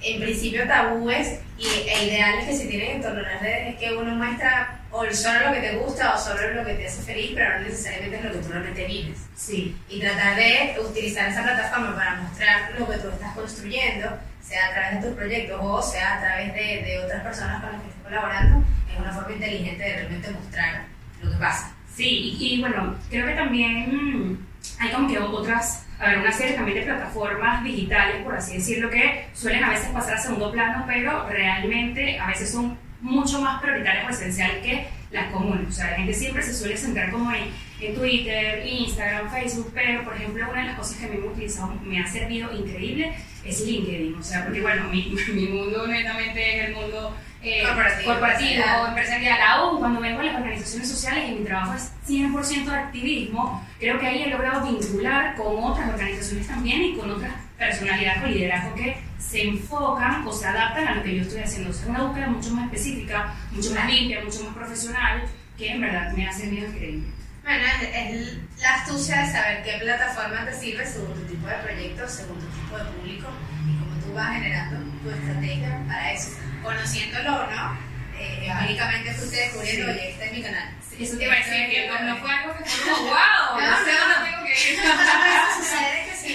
en 0.02 0.22
principio, 0.22 0.68
tabúes 0.68 1.40
y, 1.58 1.66
e 1.66 2.08
ideales 2.08 2.46
que 2.46 2.58
se 2.58 2.68
tienen 2.68 2.98
en 2.98 3.02
torno 3.02 3.20
a 3.20 3.24
las 3.24 3.42
redes 3.42 3.74
es 3.74 3.80
que 3.80 3.96
uno 3.96 4.16
muestra 4.16 4.80
o 4.94 5.12
solo 5.12 5.48
lo 5.48 5.54
que 5.54 5.60
te 5.60 5.76
gusta 5.78 6.14
o 6.14 6.20
solo 6.20 6.54
lo 6.54 6.64
que 6.64 6.76
te 6.76 6.86
hace 6.86 7.02
feliz, 7.02 7.32
pero 7.34 7.58
no 7.58 7.66
necesariamente 7.66 8.18
es 8.18 8.24
lo 8.24 8.32
que 8.32 8.38
tú 8.38 8.50
realmente 8.50 8.86
vives. 8.86 9.18
Sí. 9.36 9.76
Y 9.90 10.00
tratar 10.00 10.36
de 10.36 10.76
utilizar 10.88 11.30
esa 11.30 11.42
plataforma 11.42 11.96
para 11.96 12.16
mostrar 12.18 12.72
lo 12.78 12.88
que 12.88 12.98
tú 13.00 13.10
estás 13.10 13.34
construyendo, 13.34 14.08
sea 14.42 14.68
a 14.68 14.72
través 14.72 15.02
de 15.02 15.08
tus 15.08 15.18
proyectos 15.18 15.60
o 15.62 15.82
sea 15.82 16.18
a 16.18 16.20
través 16.20 16.54
de, 16.54 16.84
de 16.84 17.00
otras 17.04 17.24
personas 17.24 17.62
con 17.62 17.72
las 17.72 17.82
que 17.82 17.88
estás 17.88 18.04
colaborando, 18.04 18.64
es 18.94 19.00
una 19.00 19.14
forma 19.14 19.34
inteligente 19.34 19.84
de 19.84 19.96
realmente 19.96 20.32
mostrar 20.32 20.86
lo 21.24 21.32
que 21.32 21.38
pasa. 21.38 21.74
Sí, 21.96 22.38
y, 22.40 22.54
y 22.54 22.62
bueno, 22.62 22.96
creo 23.10 23.26
que 23.26 23.34
también 23.34 24.30
mm, 24.30 24.48
hay 24.80 24.92
como 24.92 25.08
que 25.08 25.18
otras, 25.18 25.88
a 26.00 26.08
ver, 26.08 26.20
una 26.20 26.32
serie 26.32 26.54
también 26.54 26.78
de 26.78 26.86
plataformas 26.86 27.64
digitales, 27.64 28.24
por 28.24 28.36
así 28.36 28.58
decirlo, 28.58 28.92
que 28.92 29.28
suelen 29.34 29.64
a 29.64 29.72
veces 29.72 29.88
pasar 29.88 30.16
a 30.16 30.22
segundo 30.22 30.52
plano, 30.52 30.84
pero 30.88 31.28
realmente 31.30 32.20
a 32.20 32.28
veces 32.28 32.52
son 32.52 32.78
mucho 33.04 33.42
más 33.42 33.62
prioritarias 33.62 34.06
o 34.08 34.10
esenciales 34.10 34.64
que 34.64 34.88
las 35.12 35.32
comunes. 35.32 35.68
O 35.68 35.72
sea, 35.72 35.92
la 35.92 35.98
gente 35.98 36.14
siempre 36.14 36.42
se 36.42 36.54
suele 36.54 36.76
centrar 36.78 37.12
como 37.12 37.32
en, 37.32 37.44
en 37.80 37.96
Twitter, 37.96 38.66
Instagram, 38.66 39.30
Facebook, 39.30 39.72
pero 39.74 40.04
por 40.04 40.16
ejemplo, 40.16 40.50
una 40.50 40.62
de 40.62 40.68
las 40.68 40.78
cosas 40.78 40.98
que 40.98 41.06
a 41.06 41.10
mí 41.10 41.18
me, 41.18 41.28
utilizado, 41.28 41.74
me 41.84 42.02
ha 42.02 42.08
servido 42.08 42.52
increíble 42.52 43.14
es 43.46 43.62
LinkedIn. 43.62 44.16
O 44.16 44.24
sea, 44.24 44.46
porque 44.46 44.62
bueno, 44.62 44.90
mi, 44.90 45.14
mi 45.34 45.48
mundo 45.48 45.86
netamente 45.86 46.60
es 46.60 46.70
el 46.70 46.76
mundo 46.76 47.16
eh, 47.46 47.62
Corporativo, 47.66 48.10
corporativo, 48.10 48.50
empresarial. 48.50 48.88
empresarial. 48.88 49.40
Aún 49.42 49.80
cuando 49.80 50.00
vengo 50.00 50.22
a 50.22 50.24
las 50.24 50.36
organizaciones 50.36 50.90
sociales 50.90 51.30
y 51.30 51.34
mi 51.34 51.44
trabajo 51.44 51.74
es 51.74 51.92
100% 52.08 52.66
de 52.66 52.76
activismo, 52.76 53.68
creo 53.80 54.00
que 54.00 54.08
ahí 54.08 54.24
he 54.24 54.30
logrado 54.30 54.66
vincular 54.66 55.36
con 55.36 55.62
otras 55.62 55.90
organizaciones 55.90 56.48
también 56.48 56.82
y 56.84 56.96
con 56.96 57.12
otras 57.12 57.34
personalidades 57.58 58.22
con 58.22 58.32
liderazgo 58.34 58.76
que 58.76 58.98
se 59.20 59.44
enfocan 59.44 60.28
o 60.28 60.32
se 60.34 60.46
adaptan 60.48 60.88
a 60.88 60.96
lo 60.96 61.04
que 61.04 61.16
yo 61.16 61.22
estoy 61.22 61.42
haciendo. 61.42 61.70
O 61.70 61.74
sea, 61.74 61.88
una 61.88 62.04
búsqueda 62.04 62.28
mucho 62.28 62.50
más 62.52 62.66
específica, 62.66 63.34
mucho 63.52 63.72
más 63.72 63.88
limpia, 63.90 64.22
mucho 64.24 64.44
más 64.44 64.54
profesional, 64.56 65.24
que 65.58 65.72
en 65.72 65.82
verdad 65.82 66.12
me 66.14 66.28
ha 66.28 66.32
servido 66.34 66.68
increíble. 66.68 67.08
Bueno, 67.44 67.64
es, 67.66 67.90
es 67.94 68.38
la 68.62 68.76
astucia 68.76 69.22
de 69.22 69.32
saber 69.32 69.64
qué 69.64 69.74
plataforma 69.82 70.46
te 70.46 70.54
sirve 70.54 70.86
según 70.86 71.14
tu 71.14 71.22
tipo 71.26 71.48
de 71.48 71.56
proyecto, 71.56 72.08
según 72.08 72.40
tu 72.40 72.46
tipo 72.48 72.78
de 72.78 72.86
público 72.86 73.28
y 73.68 73.78
cómo 73.80 74.00
tú 74.02 74.14
vas 74.14 74.34
generando 74.36 74.80
tu 75.04 75.10
estrategia 75.10 75.80
para 75.88 76.12
eso. 76.14 76.30
Conociéndolo 76.64 77.44
o 77.44 77.52
no, 77.52 77.78
eh, 78.18 78.48
empíricamente 78.50 79.14
fuiste 79.14 79.38
descubriendo, 79.38 79.92
oye, 79.92 80.12
este 80.12 80.26
es 80.26 80.32
mi 80.32 80.42
canal. 80.42 80.70
Eso 80.98 81.18
te 81.18 81.24
iba 81.26 81.34
a 81.34 81.38
decir 81.38 81.70
que 81.70 81.88
no, 81.88 82.00
no 82.04 82.18
fue 82.18 82.32
algo 82.32 82.58
que 82.58 82.64
fue 82.66 82.92
como, 82.94 83.04
wow, 83.10 83.60
No, 83.60 83.72
no, 83.72 83.78
sé 83.86 83.92
no. 83.92 84.00
dónde 84.00 84.30
tengo 84.32 84.46
que 84.46 84.72
ir. 84.72 84.80
Sucede 85.58 86.06
que 86.10 86.16
si 86.16 86.34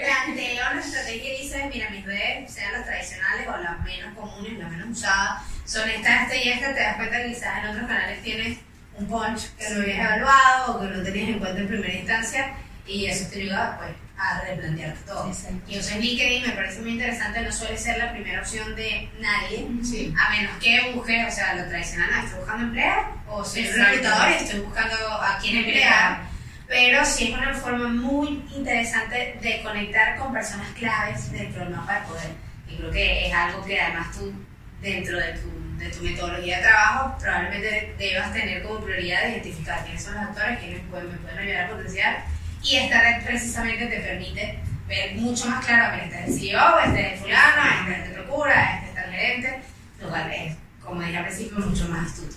uno 0.00 0.24
plantea 0.24 0.70
una 0.72 0.80
estrategia 0.80 1.34
y 1.38 1.42
dice, 1.42 1.70
mira, 1.72 1.90
mis 1.90 2.04
redes, 2.04 2.52
sean 2.52 2.72
las 2.72 2.84
tradicionales 2.86 3.48
o 3.48 3.56
las 3.58 3.80
menos 3.80 4.14
comunes, 4.14 4.58
las 4.58 4.70
menos 4.70 4.88
usadas, 4.90 5.42
son 5.64 5.88
esta, 5.88 6.22
esta 6.22 6.36
y 6.36 6.48
esta, 6.48 6.74
te 6.74 6.80
das 6.80 6.96
cuenta 6.96 7.16
que 7.22 7.28
quizás 7.28 7.58
en 7.64 7.70
otros 7.70 7.86
canales 7.86 8.22
tienes 8.22 8.58
un 8.96 9.06
punch 9.06 9.50
que 9.56 9.68
no 9.70 9.80
habías 9.82 9.98
evaluado 9.98 10.76
o 10.76 10.80
que 10.80 10.86
no 10.96 11.02
tenías 11.02 11.28
en 11.30 11.38
cuenta 11.38 11.60
en 11.60 11.68
primera 11.68 11.94
instancia 11.94 12.52
y 12.86 13.06
eso 13.06 13.28
te 13.30 13.40
ayuda 13.42 13.78
pues 13.78 13.90
a 14.18 14.40
replantearte 14.42 15.00
todo. 15.06 15.32
Y 15.66 15.74
yo 15.74 15.82
soy 15.82 15.98
LinkedIn, 16.02 16.42
me 16.46 16.52
parece 16.52 16.80
muy 16.80 16.90
interesante, 16.90 17.40
no 17.40 17.50
suele 17.52 17.78
ser 17.78 17.96
la 17.98 18.12
primera 18.12 18.40
opción 18.40 18.74
de 18.76 19.08
nadie, 19.18 19.66
Sí. 19.82 20.12
a 20.20 20.30
menos 20.30 20.52
que 20.60 20.92
busque, 20.94 21.24
o 21.24 21.30
sea, 21.30 21.54
lo 21.54 21.64
tradicional, 21.68 22.10
ah, 22.12 22.22
estoy 22.24 22.38
buscando 22.40 22.64
emplear, 22.64 23.06
o 23.28 23.42
soy 23.44 23.62
un 23.62 23.66
Exacto. 23.68 23.90
reclutador 23.92 24.30
y 24.30 24.34
estoy 24.34 24.60
buscando 24.60 24.96
a 25.22 25.38
quién 25.40 25.56
emplear. 25.58 26.29
Pero 26.70 27.04
sí 27.04 27.32
es 27.32 27.36
una 27.36 27.52
forma 27.52 27.88
muy 27.88 28.44
interesante 28.54 29.36
de 29.42 29.60
conectar 29.60 30.16
con 30.16 30.32
personas 30.32 30.68
claves 30.78 31.32
dentro 31.32 31.64
del 31.64 31.74
mapa 31.74 31.98
de 31.98 32.06
poder. 32.06 32.30
Y 32.68 32.76
creo 32.76 32.90
que 32.92 33.26
es 33.26 33.34
algo 33.34 33.64
que 33.64 33.80
además 33.80 34.16
tú, 34.16 34.32
dentro 34.80 35.18
de 35.18 35.32
tu, 35.32 35.78
de 35.78 35.88
tu 35.88 36.04
metodología 36.04 36.58
de 36.58 36.62
trabajo, 36.62 37.18
probablemente 37.18 37.96
debas 37.98 38.32
tener 38.32 38.62
como 38.62 38.84
prioridad 38.84 39.22
de 39.24 39.30
identificar 39.30 39.82
quiénes 39.82 40.00
son 40.00 40.14
los 40.14 40.22
actores, 40.22 40.60
quiénes 40.60 40.80
pueden, 40.88 41.10
me 41.10 41.18
pueden 41.18 41.38
ayudar 41.40 41.64
a 41.64 41.70
potenciar. 41.70 42.24
Y 42.62 42.76
esta 42.76 43.00
red 43.00 43.24
precisamente 43.24 43.86
te 43.86 44.00
permite 44.00 44.58
ver 44.86 45.16
mucho 45.16 45.46
más 45.46 45.66
claro, 45.66 45.96
mira, 45.96 46.04
este 46.04 46.20
es 46.20 46.28
el 46.28 46.50
CEO, 46.50 46.78
este 46.86 47.00
es 47.00 47.12
el 47.14 47.18
fulano, 47.18 47.62
este 47.80 47.90
es 47.90 47.98
el 47.98 48.04
que 48.04 48.22
procura, 48.22 48.74
este 48.76 48.88
está 48.90 49.04
el 49.06 49.10
gerente, 49.10 49.60
lo 50.00 50.08
cual 50.08 50.32
es, 50.32 50.56
como 50.80 51.00
dije 51.00 51.16
al 51.16 51.24
principio, 51.24 51.58
mucho 51.58 51.88
más 51.88 52.06
astuto 52.06 52.36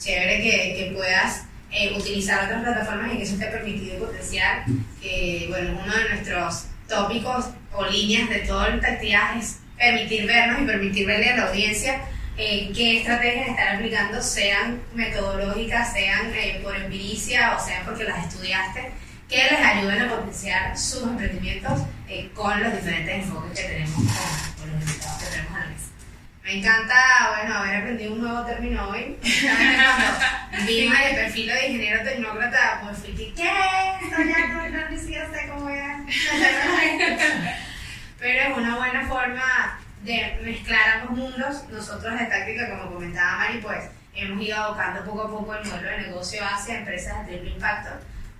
chévere 0.00 0.42
que, 0.42 0.50
que 0.50 0.92
puedas 0.96 1.44
eh, 1.72 1.94
utilizar 1.96 2.44
otras 2.44 2.62
plataformas 2.62 3.14
y 3.14 3.18
que 3.18 3.22
eso 3.22 3.36
ha 3.36 3.50
permitido 3.50 4.06
potenciar 4.06 4.64
que, 5.00 5.46
bueno, 5.48 5.78
uno 5.82 5.96
de 5.96 6.08
nuestros 6.10 6.64
tópicos 6.88 7.46
o 7.72 7.86
líneas 7.86 8.28
de 8.28 8.40
toda 8.40 8.68
esta 8.68 8.88
actividad 8.88 9.38
es 9.38 9.60
permitir 9.78 10.26
vernos 10.26 10.62
y 10.62 10.66
permitir 10.66 11.06
verle 11.06 11.30
a 11.30 11.36
la 11.36 11.48
audiencia 11.48 12.00
eh, 12.36 12.72
qué 12.74 12.98
estrategias 12.98 13.48
están 13.48 13.76
aplicando, 13.76 14.22
sean 14.22 14.80
metodológicas, 14.94 15.92
sean 15.92 16.32
eh, 16.34 16.60
por 16.62 16.74
empiricia 16.74 17.56
o 17.56 17.64
sean 17.64 17.84
porque 17.84 18.04
las 18.04 18.26
estudiaste, 18.26 18.90
que 19.28 19.36
les 19.36 19.60
ayuden 19.60 20.02
a 20.02 20.08
potenciar 20.08 20.76
sus 20.76 21.02
emprendimientos 21.02 21.82
eh, 22.08 22.30
con 22.34 22.62
los 22.62 22.72
diferentes 22.72 23.14
enfoques 23.14 23.60
que 23.60 23.68
tenemos 23.68 23.94
con, 23.94 24.06
con 24.06 24.72
los 24.72 24.82
invitados 24.82 25.22
que 25.22 25.26
tenemos 25.30 25.52
a 25.52 25.60
la 25.60 25.66
mesa. 25.66 25.89
Me 26.42 26.58
encanta, 26.58 27.36
bueno, 27.36 27.54
haber 27.54 27.76
aprendido 27.76 28.12
un 28.12 28.22
nuevo 28.22 28.44
término 28.46 28.88
hoy. 28.88 29.18
Cuando 30.50 30.66
vimos 30.66 30.98
el 30.98 31.14
perfil 31.14 31.46
de 31.46 31.66
ingeniero 31.66 32.02
tecnócrata, 32.02 32.80
pues 32.82 32.98
fui 32.98 33.14
que, 33.14 33.34
¿qué? 33.34 33.50
Esto 34.02 34.22
ya 34.22 34.46
no, 34.48 34.98
sé 34.98 35.48
cómo 35.48 35.68
era. 35.68 36.00
Pero 38.18 38.42
es 38.42 38.56
una 38.56 38.76
buena 38.76 39.06
forma 39.06 39.78
de 40.02 40.40
mezclar 40.42 41.00
ambos 41.00 41.16
mundos. 41.16 41.68
Nosotros 41.70 42.18
de 42.18 42.26
táctica, 42.26 42.70
como 42.70 42.94
comentaba 42.94 43.38
Mari, 43.38 43.58
pues 43.58 43.90
hemos 44.14 44.42
ido 44.42 44.56
abocando 44.56 45.04
poco 45.04 45.22
a 45.22 45.30
poco 45.30 45.54
el 45.54 45.68
modelo 45.68 45.90
de 45.90 45.98
negocio 45.98 46.42
hacia 46.44 46.78
empresas 46.78 47.26
de 47.26 47.32
triple 47.34 47.50
impacto 47.50 47.90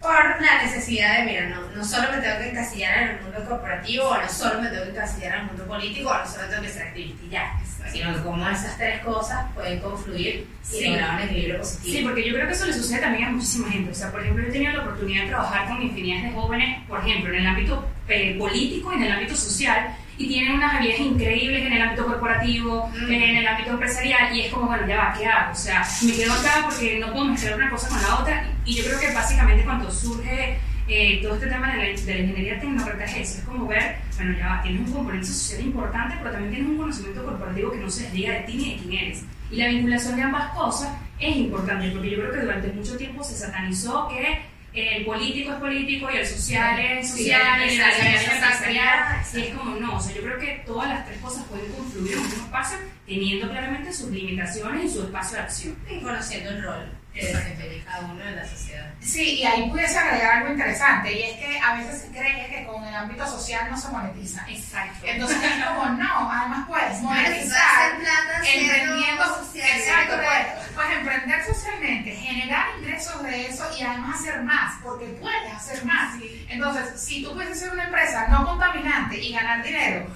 por 0.00 0.40
la 0.40 0.62
necesidad 0.62 1.18
de, 1.18 1.24
mira, 1.26 1.48
no, 1.50 1.60
no 1.76 1.84
solo 1.84 2.10
me 2.10 2.18
tengo 2.22 2.38
que 2.38 2.50
encasillar 2.50 3.02
en 3.02 3.08
el 3.10 3.20
mundo 3.22 3.44
corporativo, 3.46 4.04
o 4.08 4.16
no 4.18 4.28
solo 4.28 4.62
me 4.62 4.68
tengo 4.68 4.84
que 4.84 4.90
encasillar 4.90 5.34
en 5.34 5.40
el 5.40 5.46
mundo 5.48 5.64
político, 5.66 6.08
o 6.10 6.18
no 6.18 6.26
solo 6.26 6.48
tengo 6.48 6.62
que 6.62 6.68
ser 6.70 6.82
activista 6.88 7.22
y 7.26 7.28
ya, 7.28 7.52
sino 7.92 8.14
que 8.14 8.22
cómo 8.22 8.48
esas 8.48 8.78
tres 8.78 9.00
cosas 9.02 9.44
pueden 9.54 9.78
confluir 9.80 10.46
y 10.62 10.66
Sí. 10.66 10.84
lograr 10.88 11.16
un 11.16 11.20
equilibrio 11.20 11.58
positivo. 11.58 11.96
Sí, 11.98 12.02
porque 12.04 12.26
yo 12.28 12.34
creo 12.34 12.46
que 12.46 12.52
eso 12.54 12.66
le 12.66 12.72
sucede 12.72 13.00
también 13.00 13.24
a 13.24 13.30
muchísima 13.32 13.70
gente. 13.70 13.90
O 13.90 13.94
sea, 13.94 14.10
por 14.10 14.20
ejemplo, 14.22 14.42
yo 14.44 14.48
he 14.48 14.52
tenido 14.52 14.72
la 14.72 14.82
oportunidad 14.82 15.22
de 15.24 15.28
trabajar 15.28 15.68
con 15.68 15.82
infinidad 15.82 16.22
de 16.22 16.30
jóvenes, 16.32 16.78
por 16.88 17.00
ejemplo, 17.00 17.34
en 17.34 17.40
el 17.40 17.46
ámbito 17.46 17.88
eh, 18.08 18.36
político 18.38 18.92
y 18.92 18.96
en 18.96 19.02
el 19.02 19.12
ámbito 19.12 19.36
social, 19.36 19.96
y 20.20 20.28
tienen 20.28 20.52
unas 20.52 20.74
habilidades 20.74 21.00
increíbles 21.06 21.66
en 21.66 21.72
el 21.72 21.82
ámbito 21.82 22.04
corporativo, 22.06 22.90
Mm. 22.94 23.10
en 23.12 23.36
el 23.38 23.46
ámbito 23.48 23.70
empresarial, 23.70 24.36
y 24.36 24.42
es 24.42 24.52
como, 24.52 24.66
bueno, 24.66 24.86
ya 24.86 24.96
va, 24.98 25.14
¿qué 25.16 25.26
hago? 25.26 25.52
O 25.52 25.54
sea, 25.54 25.82
me 26.04 26.12
quedo 26.12 26.32
acá 26.34 26.60
porque 26.64 26.98
no 26.98 27.10
puedo 27.12 27.24
mezclar 27.24 27.54
una 27.54 27.70
cosa 27.70 27.88
con 27.88 28.02
la 28.02 28.18
otra, 28.18 28.46
y 28.66 28.74
yo 28.74 28.84
creo 28.84 29.00
que 29.00 29.14
básicamente 29.14 29.64
cuando 29.64 29.90
surge 29.90 30.58
eh, 30.88 31.20
todo 31.22 31.34
este 31.36 31.46
tema 31.46 31.72
de 31.72 31.76
la, 31.78 31.84
de 31.84 32.14
la 32.14 32.20
ingeniería 32.20 32.58
tecnológica 32.60 33.04
es 33.04 33.16
eso, 33.16 33.38
es 33.38 33.44
como 33.44 33.66
ver, 33.66 33.96
bueno, 34.16 34.36
ya 34.38 34.46
va, 34.48 34.62
tienes 34.62 34.86
un 34.88 34.92
componente 34.92 35.26
social 35.26 35.60
importante, 35.62 36.16
pero 36.18 36.32
también 36.32 36.52
tienes 36.52 36.70
un 36.70 36.76
conocimiento 36.78 37.24
corporativo 37.24 37.70
que 37.72 37.78
no 37.78 37.88
se 37.90 38.02
desliga 38.04 38.32
de 38.34 38.40
ti 38.40 38.56
ni 38.56 38.74
de 38.74 38.76
quién 38.82 39.04
eres. 39.04 39.24
Y 39.50 39.56
la 39.56 39.68
vinculación 39.68 40.16
de 40.16 40.22
ambas 40.22 40.50
cosas 40.50 40.90
es 41.18 41.36
importante, 41.36 41.90
porque 41.90 42.10
yo 42.10 42.16
creo 42.18 42.32
que 42.32 42.40
durante 42.40 42.68
mucho 42.72 42.96
tiempo 42.96 43.24
se 43.24 43.36
satanizó 43.36 44.08
que 44.08 44.40
el 44.72 45.04
político 45.04 45.52
es 45.52 45.58
político 45.58 46.08
y 46.12 46.16
el 46.16 46.26
social 46.26 46.78
es 46.78 47.10
social 47.10 47.60
y 47.60 47.72
empresarial 47.72 48.14
es 48.14 48.22
es 48.22 48.32
empresarial. 48.32 48.98
empresarial. 49.10 49.26
Y 49.34 49.40
es 49.40 49.54
como 49.56 49.74
no, 49.76 49.96
o 49.96 50.00
sea, 50.00 50.14
yo 50.14 50.22
creo 50.22 50.38
que 50.38 50.62
todas 50.66 50.88
las 50.88 51.06
tres 51.06 51.18
cosas 51.18 51.44
pueden 51.46 51.72
confluir 51.72 52.12
en 52.12 52.20
un 52.20 52.26
espacio, 52.26 52.78
teniendo 53.10 53.50
claramente 53.50 53.92
sus 53.92 54.08
limitaciones 54.10 54.84
y 54.84 54.88
su 54.88 55.02
espacio 55.02 55.38
de 55.38 55.42
acción. 55.42 55.76
Y 55.90 56.00
conociendo 56.00 56.50
el 56.50 56.62
rol 56.62 56.96
que 57.12 57.26
desempeña 57.26 57.84
cada 57.84 58.06
uno 58.06 58.22
en 58.22 58.36
la 58.36 58.46
sociedad. 58.46 58.88
Sí, 59.00 59.40
y 59.40 59.44
ahí 59.44 59.68
pudiese 59.68 59.98
agregar 59.98 60.38
algo 60.38 60.52
interesante, 60.52 61.12
y 61.12 61.22
es 61.24 61.38
que 61.38 61.58
a 61.58 61.74
veces 61.74 62.02
se 62.02 62.08
cree 62.16 62.46
que 62.48 62.64
con 62.66 62.84
el 62.84 62.94
ámbito 62.94 63.26
social 63.26 63.68
no 63.68 63.76
se 63.76 63.88
monetiza. 63.88 64.46
Exacto. 64.48 65.04
Entonces 65.04 65.38
es 65.42 65.64
como, 65.64 65.86
no, 65.86 66.30
además 66.30 66.68
puedes 66.68 67.00
monetizar 67.00 67.98
plata 67.98 68.48
emprendiendo 68.48 69.24
exacto, 69.56 70.14
puedes, 70.14 70.68
puedes 70.76 70.98
emprender 70.98 71.44
socialmente, 71.46 72.12
generar 72.12 72.66
ingresos 72.78 73.22
de 73.24 73.46
eso 73.48 73.68
y 73.76 73.82
además 73.82 74.20
hacer 74.20 74.42
más, 74.42 74.78
porque 74.84 75.06
puedes 75.20 75.52
hacer 75.52 75.84
más. 75.84 76.14
Entonces, 76.48 77.00
si 77.00 77.24
tú 77.24 77.34
puedes 77.34 77.58
ser 77.58 77.72
una 77.72 77.86
empresa 77.86 78.28
no 78.28 78.46
contaminante 78.46 79.18
y 79.18 79.32
ganar 79.32 79.64
dinero, 79.64 80.06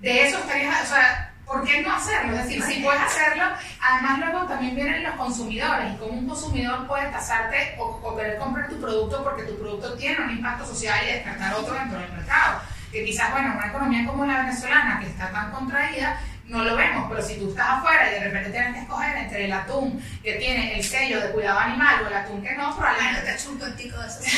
de 0.00 0.28
eso 0.28 0.38
estarías, 0.38 0.82
o 0.84 0.94
sea, 0.94 1.34
¿por 1.48 1.64
qué 1.64 1.82
no 1.82 1.92
hacerlo? 1.92 2.36
Es 2.36 2.44
decir, 2.44 2.62
si 2.62 2.82
puedes 2.82 3.00
hacerlo, 3.00 3.44
además 3.80 4.18
luego 4.18 4.46
también 4.46 4.74
vienen 4.76 5.02
los 5.02 5.14
consumidores 5.14 5.94
y 5.94 5.96
como 5.96 6.12
un 6.12 6.28
consumidor 6.28 6.86
puede 6.86 7.10
tasarte 7.10 7.74
o, 7.78 7.98
o 8.02 8.16
querer 8.16 8.38
comprar 8.38 8.68
tu 8.68 8.78
producto 8.78 9.24
porque 9.24 9.44
tu 9.44 9.58
producto 9.58 9.94
tiene 9.94 10.22
un 10.22 10.30
impacto 10.30 10.66
social 10.66 10.98
y 11.04 11.12
descartar 11.12 11.54
otro 11.54 11.74
dentro 11.74 11.98
del 11.98 12.12
mercado. 12.12 12.60
Que 12.92 13.04
quizás, 13.04 13.30
bueno, 13.32 13.54
una 13.56 13.66
economía 13.66 14.06
como 14.06 14.24
la 14.24 14.38
venezolana, 14.38 15.00
que 15.00 15.06
está 15.06 15.30
tan 15.30 15.50
contraída, 15.50 16.20
no 16.48 16.64
lo 16.64 16.76
vemos, 16.76 17.06
pero 17.10 17.22
si 17.22 17.36
tú 17.36 17.50
estás 17.50 17.68
afuera 17.68 18.08
y 18.08 18.14
de 18.14 18.20
repente 18.20 18.50
tienes 18.50 18.74
que 18.74 18.80
escoger 18.80 19.16
entre 19.16 19.44
el 19.44 19.52
atún 19.52 20.02
que 20.22 20.34
tiene 20.34 20.78
el 20.78 20.84
sello 20.84 21.20
de 21.20 21.30
cuidado 21.30 21.58
animal 21.60 22.04
o 22.04 22.08
el 22.08 22.14
atún 22.14 22.42
que 22.42 22.54
no, 22.54 22.74
probablemente 22.74 23.20
te 23.22 23.34
echo 23.34 23.50
un 23.50 23.58
contigo 23.58 23.98
de 24.00 24.08
esos. 24.08 24.24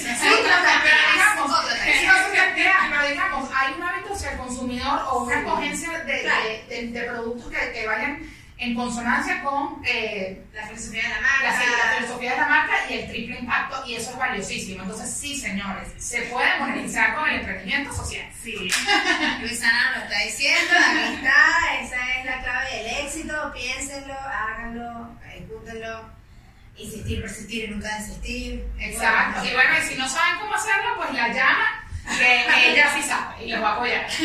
Sí, 0.00 0.28
pero, 2.90 3.08
digamos, 3.08 3.50
hay 3.54 3.74
un 3.74 3.82
hábito 3.82 4.14
hacia 4.14 4.32
el 4.32 4.38
consumidor 4.38 5.00
o 5.10 5.24
una 5.24 5.40
escogencia 5.40 6.04
de 6.04 7.06
productos 7.06 7.50
que, 7.50 7.72
que 7.72 7.86
vayan 7.86 8.20
en 8.60 8.74
consonancia 8.74 9.42
con 9.42 9.82
eh, 9.86 10.44
La 10.52 10.66
filosofía 10.66 11.02
de 11.02 11.08
la 11.08 11.14
la, 11.14 11.20
marca. 11.22 11.64
la 11.86 11.96
filosofía 11.96 12.30
de 12.32 12.36
la 12.36 12.46
marca 12.46 12.72
y 12.90 12.92
el 12.92 13.08
triple 13.08 13.38
impacto, 13.38 13.82
y 13.86 13.94
eso 13.94 14.10
es 14.10 14.18
valiosísimo. 14.18 14.82
Entonces, 14.82 15.10
sí, 15.10 15.34
señores, 15.34 15.88
se 15.96 16.22
puede 16.22 16.58
monetizar 16.58 17.14
con 17.14 17.28
el 17.28 17.40
emprendimiento 17.40 17.92
social. 17.92 18.26
Sí. 18.42 18.52
Luisana 19.40 19.96
lo 19.96 20.02
está 20.04 20.18
diciendo, 20.26 20.72
aquí 20.76 21.14
está, 21.14 21.82
esa 21.82 22.18
es 22.18 22.24
la 22.26 22.42
clave 22.42 22.76
del 22.76 23.06
éxito, 23.06 23.52
piénsenlo, 23.54 24.14
háganlo, 24.14 25.10
ejecútenlo, 25.26 26.10
insistir, 26.76 27.22
persistir 27.22 27.64
y 27.64 27.68
nunca 27.68 27.98
desistir. 27.98 28.66
Exacto. 28.78 29.42
Y 29.42 29.54
bueno, 29.54 29.70
y 29.78 29.88
si 29.88 29.94
no 29.94 30.06
saben 30.06 30.38
cómo 30.38 30.54
hacerlo, 30.54 30.96
pues 30.98 31.14
la 31.14 31.28
llama, 31.28 31.86
que 32.18 32.72
ella 32.72 32.92
sí 32.94 33.02
sabe 33.02 33.42
y 33.42 33.50
los 33.52 33.62
va 33.62 33.70
a 33.70 33.74
apoyar. 33.76 34.06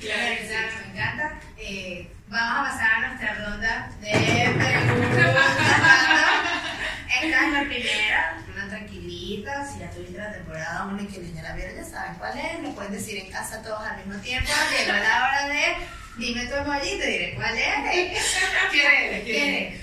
Claro, 0.00 0.32
exacto, 0.32 0.76
me 0.86 0.98
encanta. 0.98 1.40
Eh, 1.58 2.10
vamos 2.30 2.68
a 2.68 2.70
pasar 2.70 2.90
a 2.92 3.08
nuestra 3.08 3.34
ronda 3.34 3.90
de 4.00 4.10
preguntas. 4.10 5.36
Esta 7.22 7.46
es 7.46 7.52
la 7.52 7.64
primera, 7.64 8.38
una 8.54 8.68
tranquilita. 8.68 9.66
Si 9.66 9.80
ya 9.80 9.90
tuviste 9.90 10.16
la 10.18 10.32
temporada 10.32 10.86
1 10.86 11.02
y 11.02 11.06
quienes 11.06 11.34
ya 11.34 11.42
la 11.42 11.54
vieron 11.54 11.76
ya 11.76 11.84
saben 11.84 12.14
cuál 12.14 12.38
es. 12.38 12.60
Lo 12.62 12.70
pueden 12.74 12.92
decir 12.92 13.18
en 13.18 13.30
casa 13.30 13.62
todos 13.62 13.82
al 13.82 13.96
mismo 13.98 14.14
tiempo. 14.22 14.48
Llegó 14.70 14.92
la 14.92 15.24
hora 15.24 15.48
de 15.48 15.76
dime 16.18 16.46
tu 16.46 16.54
emoji 16.54 16.94
y 16.94 16.98
te 16.98 17.06
diré 17.06 17.34
cuál 17.34 17.58
es. 17.58 18.24
¿Quién 18.70 18.86
eres? 18.86 19.24
¿Quién 19.24 19.54
es? 19.54 19.80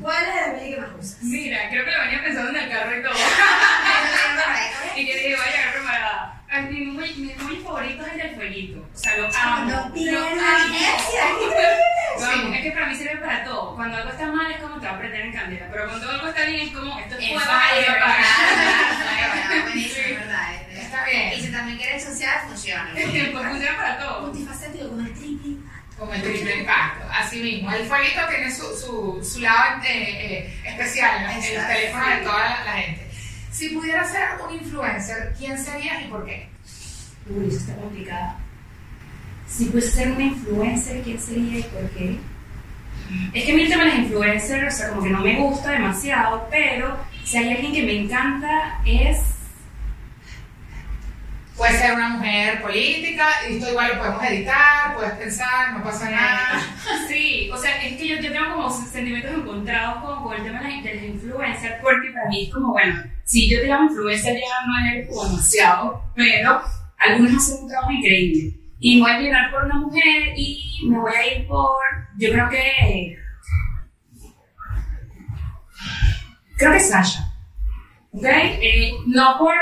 ¿Cuál 0.00 0.24
es 0.24 0.34
el 0.34 0.50
emoji 0.54 0.70
que 0.74 0.80
más 0.80 0.90
usas? 0.98 1.22
Mira, 1.22 1.68
creo 1.68 1.84
que 1.84 1.90
lo 1.90 2.00
venía 2.00 2.22
pensando 2.24 2.50
en 2.50 2.56
el 2.64 2.70
carro 2.70 2.98
y 2.98 3.02
todo. 3.02 3.14
y 4.96 5.06
que 5.06 5.14
dije, 5.14 5.36
vaya, 5.36 5.72
preparada. 5.72 6.30
A 6.50 6.60
Mi 6.60 6.86
muy, 6.86 7.12
mi 7.14 7.56
favorito 7.64 8.06
es 8.06 8.12
el 8.12 8.18
del 8.18 8.34
fueguito. 8.36 8.78
O 8.94 8.96
sea, 8.96 9.16
lo 9.18 9.26
amo. 9.26 9.70
No 9.70 9.88
lo 9.88 9.92
pierdas 9.92 10.38
amo. 10.40 10.66
inercia. 10.68 11.24
Vamos, 12.20 12.56
es 12.56 12.62
que 12.62 12.70
para 12.70 12.86
mí 12.86 12.94
sirve 13.14 13.26
para 13.26 13.44
todo. 13.44 13.74
Cuando 13.76 13.96
algo 13.96 14.10
está 14.10 14.26
mal 14.26 14.50
es 14.50 14.58
como 14.60 14.80
te 14.80 14.86
va 14.86 14.92
a 14.92 14.98
prender 14.98 15.20
en 15.26 15.32
candela. 15.32 15.66
Pero 15.72 15.88
cuando 15.88 16.10
algo 16.10 16.28
está 16.28 16.44
bien 16.44 16.68
es 16.68 16.74
como 16.74 16.98
esto 16.98 17.14
es 17.18 17.22
En 17.24 17.28
fuego 17.38 17.50
fire, 17.50 17.82
y 17.82 17.86
va 17.86 17.92
a 17.92 17.96
apagar. 17.96 19.46
fire, 19.48 19.62
buenísimo, 19.62 20.18
¿verdad? 20.18 20.54
Está 20.72 21.04
bien. 21.06 21.32
Y 21.32 21.40
si 21.42 21.52
también 21.52 21.78
quieres 21.78 22.04
chancear, 22.04 22.46
funciona. 22.48 22.90
Pues 22.94 23.48
funciona 23.48 23.76
para 23.76 23.98
todo. 23.98 24.20
Multifacético 24.26 24.88
como 24.88 25.00
el 25.06 25.14
triple. 25.14 25.56
Como 25.98 26.12
el 26.12 26.22
triple 26.22 26.56
impacto, 26.58 27.06
así 27.12 27.40
mismo. 27.40 27.72
El 27.72 27.86
fueguito 27.86 28.20
tiene 28.28 28.50
su, 28.50 28.62
su, 28.76 29.24
su 29.32 29.40
lado 29.40 29.80
eh, 29.84 29.88
eh, 29.88 30.60
especial 30.66 31.16
en, 31.22 31.36
los- 31.36 31.44
en 31.46 31.54
los 31.56 31.66
teléfonos 31.68 32.08
de 32.08 32.16
toda 32.16 32.38
la, 32.50 32.64
la 32.64 32.72
gente. 32.72 33.10
Si 33.52 33.68
pudiera 33.68 34.04
ser 34.04 34.28
un 34.44 34.54
influencer, 34.54 35.32
¿quién 35.38 35.56
serías 35.56 36.02
y 36.02 36.06
por 36.08 36.26
qué? 36.26 36.48
Uy, 37.30 37.46
eso 37.46 37.58
está 37.58 37.74
complicado. 37.76 38.34
Si 39.46 39.66
pudiese 39.66 39.90
ser 39.92 40.10
una 40.10 40.24
influencer, 40.24 41.02
¿quién 41.02 41.20
sería 41.20 41.58
y 41.60 41.62
por 41.62 41.88
qué? 41.90 42.18
Es 43.32 43.44
que 43.44 43.52
a 43.52 43.54
mí 43.54 43.62
el 43.62 43.68
tema 43.68 43.84
de 43.84 43.90
las 43.90 43.98
influencers, 43.98 44.74
o 44.74 44.76
sea, 44.76 44.88
como 44.90 45.02
que 45.02 45.10
no 45.10 45.20
me 45.20 45.36
gusta 45.36 45.70
demasiado, 45.72 46.46
pero 46.50 46.96
si 47.24 47.38
hay 47.38 47.52
alguien 47.52 47.72
que 47.72 47.82
me 47.82 48.00
encanta 48.00 48.80
es 48.84 49.34
Puede 51.56 51.78
ser 51.78 51.94
una 51.94 52.08
mujer 52.08 52.60
política, 52.62 53.28
y 53.48 53.54
esto 53.54 53.70
igual 53.70 53.92
lo 53.92 53.98
podemos 53.98 54.24
editar, 54.24 54.94
puedes 54.96 55.12
pensar, 55.12 55.72
no 55.72 55.84
pasa 55.84 56.10
nada. 56.10 56.60
Sí, 57.08 57.48
o 57.52 57.56
sea, 57.56 57.80
es 57.82 57.96
que 57.96 58.08
yo, 58.08 58.16
yo 58.16 58.32
tengo 58.32 58.54
como 58.54 58.70
sentimientos 58.70 59.32
encontrados 59.32 60.02
con, 60.02 60.24
con 60.24 60.34
el 60.34 60.42
tema 60.42 60.60
de 60.60 60.68
las, 60.68 60.84
de 60.84 60.94
las 60.94 61.04
influencers, 61.04 61.74
porque 61.80 62.10
para 62.10 62.28
mí 62.28 62.44
es 62.44 62.52
como, 62.52 62.72
bueno, 62.72 63.02
si 63.24 63.48
yo 63.48 63.60
te 63.60 63.68
llamo 63.68 63.88
influencer 63.88 64.34
ya 64.34 64.66
no 64.66 64.90
es 64.90 65.08
como 65.08 65.24
demasiado, 65.26 66.02
pero 66.16 66.60
algunos 66.98 67.36
hacen 67.36 67.62
un 67.62 67.68
trabajo 67.68 67.92
increíble. 67.92 68.63
Y 68.80 69.00
voy 69.00 69.10
a 69.10 69.18
llegar 69.18 69.50
por 69.50 69.64
una 69.64 69.76
mujer 69.76 70.34
y 70.36 70.80
me 70.88 70.98
voy 70.98 71.12
a 71.14 71.34
ir 71.34 71.46
por, 71.46 71.76
yo 72.18 72.30
creo 72.32 72.48
que, 72.50 73.16
creo 76.58 76.72
que 76.72 76.80
Sasha, 76.80 77.32
¿ok? 78.12 78.24
Eh, 78.24 78.92
no 79.06 79.38
por 79.38 79.54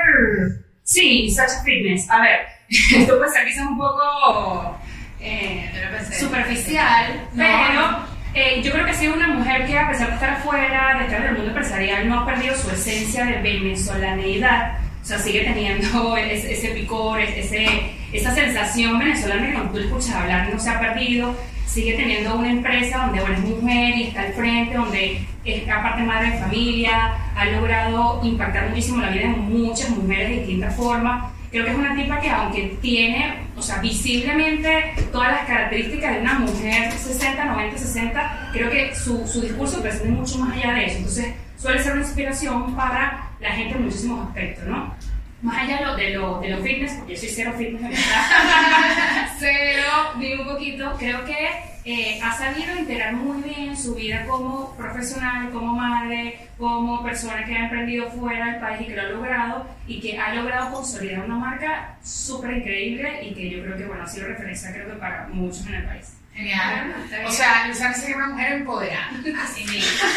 Sí, 0.84 1.30
Sasha 1.30 1.62
Fitness. 1.62 2.10
A 2.10 2.20
ver, 2.20 2.40
esto 2.68 3.16
puede 3.18 3.30
ser 3.30 3.46
quizás 3.46 3.66
un 3.66 3.78
poco 3.78 4.78
eh, 5.20 5.70
superficial, 6.18 7.28
No. 7.34 7.44
pero 7.44 8.12
eh, 8.34 8.60
yo 8.62 8.72
creo 8.72 8.84
que 8.84 8.90
ha 8.90 8.94
sido 8.94 9.14
una 9.14 9.28
mujer 9.28 9.66
que 9.66 9.78
a 9.78 9.88
pesar 9.88 10.08
de 10.08 10.14
estar 10.14 10.30
afuera, 10.30 10.96
de 10.98 11.04
estar 11.04 11.20
en 11.20 11.26
el 11.28 11.32
mundo 11.34 11.48
empresarial, 11.50 12.08
no 12.08 12.20
ha 12.20 12.26
perdido 12.26 12.56
su 12.56 12.70
esencia 12.70 13.24
de 13.24 13.40
venezolaneidad. 13.40 14.78
O 15.00 15.04
sea, 15.04 15.18
sigue 15.18 15.42
teniendo 15.44 16.16
ese, 16.16 16.52
ese 16.52 16.68
picor, 16.68 17.20
ese, 17.20 17.94
esa 18.12 18.34
sensación 18.34 18.98
venezolana 18.98 19.46
que 19.46 19.52
cuando 19.54 19.72
tú 19.72 19.78
escuchas 19.78 20.14
hablar 20.14 20.50
no 20.52 20.58
se 20.58 20.70
ha 20.70 20.78
perdido. 20.78 21.34
Sigue 21.66 21.94
teniendo 21.94 22.36
una 22.36 22.50
empresa 22.50 22.98
donde 22.98 23.20
bueno, 23.20 23.34
es 23.36 23.44
mujer 23.44 23.96
y 23.96 24.02
está 24.04 24.22
al 24.22 24.32
frente, 24.34 24.76
donde 24.76 25.26
es 25.44 25.68
aparte 25.68 26.02
madre 26.02 26.32
de 26.32 26.38
familia, 26.38 27.14
ha 27.34 27.44
logrado 27.46 28.20
impactar 28.22 28.68
muchísimo 28.68 29.00
la 29.00 29.08
vida 29.08 29.22
de 29.22 29.28
muchas 29.28 29.88
mujeres 29.90 30.28
de 30.28 30.36
distintas 30.36 30.76
formas. 30.76 31.32
Creo 31.50 31.64
que 31.64 31.70
es 31.70 31.76
una 31.76 31.94
tipa 31.94 32.20
que 32.20 32.30
aunque 32.30 32.78
tiene, 32.82 33.34
o 33.56 33.62
sea, 33.62 33.78
visiblemente 33.78 34.94
todas 35.10 35.32
las 35.32 35.46
características 35.46 36.14
de 36.14 36.20
una 36.20 36.38
mujer 36.40 36.92
60, 36.92 37.44
90, 37.44 37.78
60, 37.78 38.50
creo 38.52 38.70
que 38.70 38.94
su, 38.94 39.26
su 39.26 39.40
discurso 39.40 39.80
presenta 39.80 40.10
mucho 40.10 40.38
más 40.38 40.56
allá 40.56 40.74
de 40.74 40.86
eso. 40.86 40.96
Entonces, 40.98 41.34
suele 41.56 41.82
ser 41.82 41.92
una 41.92 42.02
inspiración 42.02 42.74
para 42.74 43.30
la 43.40 43.50
gente 43.50 43.76
en 43.76 43.84
muchísimos 43.84 44.28
aspectos, 44.28 44.66
¿no? 44.66 44.94
Más 45.42 45.58
allá 45.58 45.78
de 45.78 45.84
lo, 45.84 45.96
de 45.96 46.10
lo, 46.10 46.40
de 46.40 46.48
lo 46.50 46.62
fitness, 46.62 46.92
porque 46.94 47.14
yo 47.14 47.20
soy 47.20 47.28
cero 47.30 47.52
fitness, 47.58 47.98
cero, 49.38 50.12
digo 50.18 50.42
un 50.42 50.48
poquito, 50.50 50.94
creo 50.98 51.24
que 51.24 51.48
eh, 51.84 52.20
ha 52.22 52.32
sabido 52.36 52.76
integrar 52.78 53.12
muy 53.14 53.42
bien 53.42 53.76
su 53.76 53.94
vida 53.96 54.24
como 54.26 54.76
profesional, 54.76 55.50
como 55.50 55.74
madre, 55.74 56.38
como 56.58 57.02
persona 57.02 57.44
que 57.44 57.56
ha 57.56 57.64
emprendido 57.64 58.08
fuera 58.12 58.46
del 58.52 58.60
país 58.60 58.82
y 58.82 58.84
que 58.86 58.94
lo 58.94 59.02
ha 59.02 59.06
logrado 59.06 59.66
y 59.88 60.00
que 60.00 60.16
ha 60.16 60.32
logrado 60.34 60.72
consolidar 60.72 61.24
una 61.24 61.34
marca 61.34 61.96
súper 62.04 62.58
increíble 62.58 63.24
y 63.24 63.34
que 63.34 63.50
yo 63.50 63.62
creo 63.64 63.76
que 63.76 63.84
bueno, 63.84 64.04
ha 64.04 64.06
sido 64.06 64.28
referencia 64.28 64.72
creo 64.72 64.86
que 64.86 64.94
para 64.94 65.26
muchos 65.28 65.66
en 65.66 65.74
el 65.74 65.84
país. 65.86 66.14
Genial. 66.34 66.94
Bueno. 67.10 67.28
O 67.28 67.30
sea, 67.32 67.66
Luciana 67.68 67.92
sería 67.92 68.16
una 68.16 68.28
mujer 68.28 68.52
empoderada. 68.54 69.10
Así 69.44 69.64
mismo. 69.70 70.08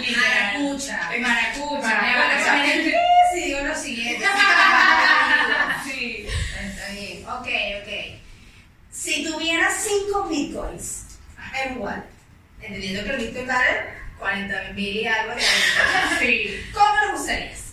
Literal. 0.00 0.58
Maracucha. 0.60 1.00
Maracucha. 1.18 2.02
Maracucha. 2.02 2.64
Sí, 3.32 3.40
digo 3.46 3.60
lo 3.62 3.74
siguiente. 3.74 4.26
Sí. 5.84 6.26
Está 6.62 6.92
bien. 6.92 7.24
Ok, 7.26 7.48
ok. 7.80 8.20
Si 8.90 9.24
tuvieras 9.24 9.88
5 10.10 10.28
bitcoins 10.28 11.06
en 11.64 11.78
wallet, 11.78 12.02
entendiendo 12.60 13.04
que 13.04 13.10
el 13.10 13.16
bitcoin 13.26 13.46
vale 13.46 13.68
40 14.18 14.72
mil 14.74 14.96
y 14.96 15.06
algo, 15.06 15.32
Sí. 16.20 16.50
¿cómo 16.74 17.12
lo 17.12 17.18
usarías? 17.18 17.72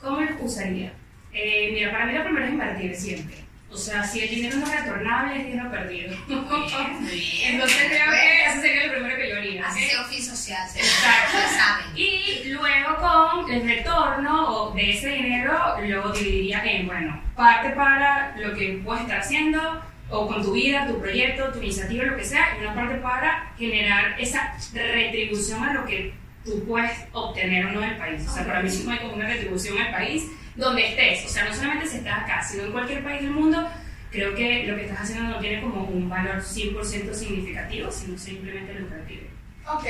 ¿Cómo 0.00 0.20
los 0.22 0.30
usaría? 0.40 0.92
Eh, 1.32 1.70
mira, 1.72 1.92
para 1.92 2.06
mí 2.06 2.12
lo 2.14 2.24
primero 2.24 2.46
es 2.46 2.52
invertir 2.52 2.96
siempre. 2.96 3.46
O 3.68 3.76
sea, 3.76 4.04
si 4.04 4.20
el 4.20 4.30
dinero 4.30 4.56
no 4.58 4.66
es 4.66 4.80
retornable, 4.80 5.38
es 5.40 5.46
dinero 5.48 5.70
perdido. 5.70 6.16
Muy 6.28 7.10
bien. 7.10 7.54
Entonces 7.54 7.76
creo 7.88 8.10
que 8.10 8.44
eso 8.46 8.60
sería 8.60 8.86
lo 8.86 8.92
primero 8.92 9.16
que 9.16 9.28
yo 9.28 9.36
haría. 9.36 9.66
Así 9.66 9.84
¿ok? 9.84 9.90
sea 9.90 10.00
oficio 10.02 10.36
social, 10.36 10.68
se 10.70 10.78
Exacto. 10.78 11.32
ya 11.36 11.48
saben. 11.58 11.86
Y 11.96 12.44
luego 12.46 12.96
con 12.96 13.52
el 13.52 13.66
retorno 13.68 14.48
o 14.48 14.70
de 14.74 14.90
ese 14.96 15.08
dinero 15.08 15.76
lo 15.82 16.12
dividiría 16.12 16.62
en, 16.64 16.86
bueno, 16.86 17.20
parte 17.34 17.70
para 17.70 18.34
lo 18.38 18.54
que 18.54 18.80
estar 19.02 19.20
haciendo 19.20 19.82
o 20.08 20.28
con 20.28 20.42
tu 20.42 20.52
vida, 20.52 20.86
tu 20.86 21.00
proyecto, 21.00 21.52
tu 21.52 21.58
iniciativa, 21.58 22.04
lo 22.04 22.16
que 22.16 22.24
sea, 22.24 22.56
y 22.56 22.64
una 22.64 22.74
parte 22.74 22.96
para 22.96 23.52
generar 23.58 24.20
esa 24.20 24.56
retribución 24.72 25.62
a 25.64 25.74
lo 25.74 25.84
que 25.84 26.14
tú 26.44 26.64
puedes 26.64 26.92
obtener 27.12 27.66
o 27.66 27.72
no 27.72 27.80
del 27.80 27.96
país. 27.96 28.24
O 28.26 28.32
sea, 28.32 28.46
para 28.46 28.62
mí 28.62 28.70
sí 28.70 28.86
hay 28.88 28.98
como 28.98 29.14
una 29.14 29.26
retribución 29.26 29.78
al 29.78 29.90
país 29.90 30.24
donde 30.54 30.86
estés. 30.86 31.24
O 31.26 31.28
sea, 31.28 31.44
no 31.44 31.54
solamente 31.54 31.86
si 31.86 31.96
estás 31.98 32.22
acá, 32.22 32.42
sino 32.42 32.64
en 32.64 32.72
cualquier 32.72 33.02
país 33.02 33.22
del 33.22 33.32
mundo, 33.32 33.68
creo 34.10 34.34
que 34.34 34.64
lo 34.64 34.76
que 34.76 34.84
estás 34.84 35.00
haciendo 35.00 35.30
no 35.30 35.38
tiene 35.40 35.60
como 35.60 35.84
un 35.84 36.08
valor 36.08 36.36
100% 36.36 37.12
significativo, 37.12 37.90
sino 37.90 38.16
simplemente 38.16 38.74
lucrativo. 38.74 39.22
Ok, 39.68 39.86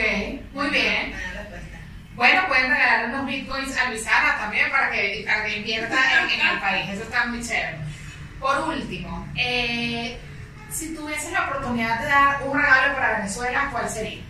muy 0.54 0.70
bien. 0.70 1.12
Bueno, 2.14 2.48
pueden 2.48 2.70
regalar 2.70 3.10
unos 3.10 3.26
bitcoins 3.26 3.76
a 3.76 3.90
Luisana 3.90 4.38
también 4.38 4.70
para 4.70 4.90
que, 4.90 5.22
para 5.26 5.44
que 5.44 5.58
invierta 5.58 6.22
en, 6.22 6.40
en 6.40 6.46
el 6.46 6.58
país. 6.58 6.88
Eso 6.88 7.02
está 7.02 7.26
muy 7.26 7.42
chévere. 7.42 7.76
Por 8.40 8.68
último, 8.68 9.26
eh, 9.36 10.18
si 10.70 10.94
tuvieses 10.94 11.32
la 11.32 11.48
oportunidad 11.48 12.00
de 12.00 12.06
dar 12.06 12.42
un 12.46 12.60
regalo 12.60 12.94
para 12.94 13.18
Venezuela, 13.18 13.68
¿cuál 13.72 13.88
sería? 13.88 14.20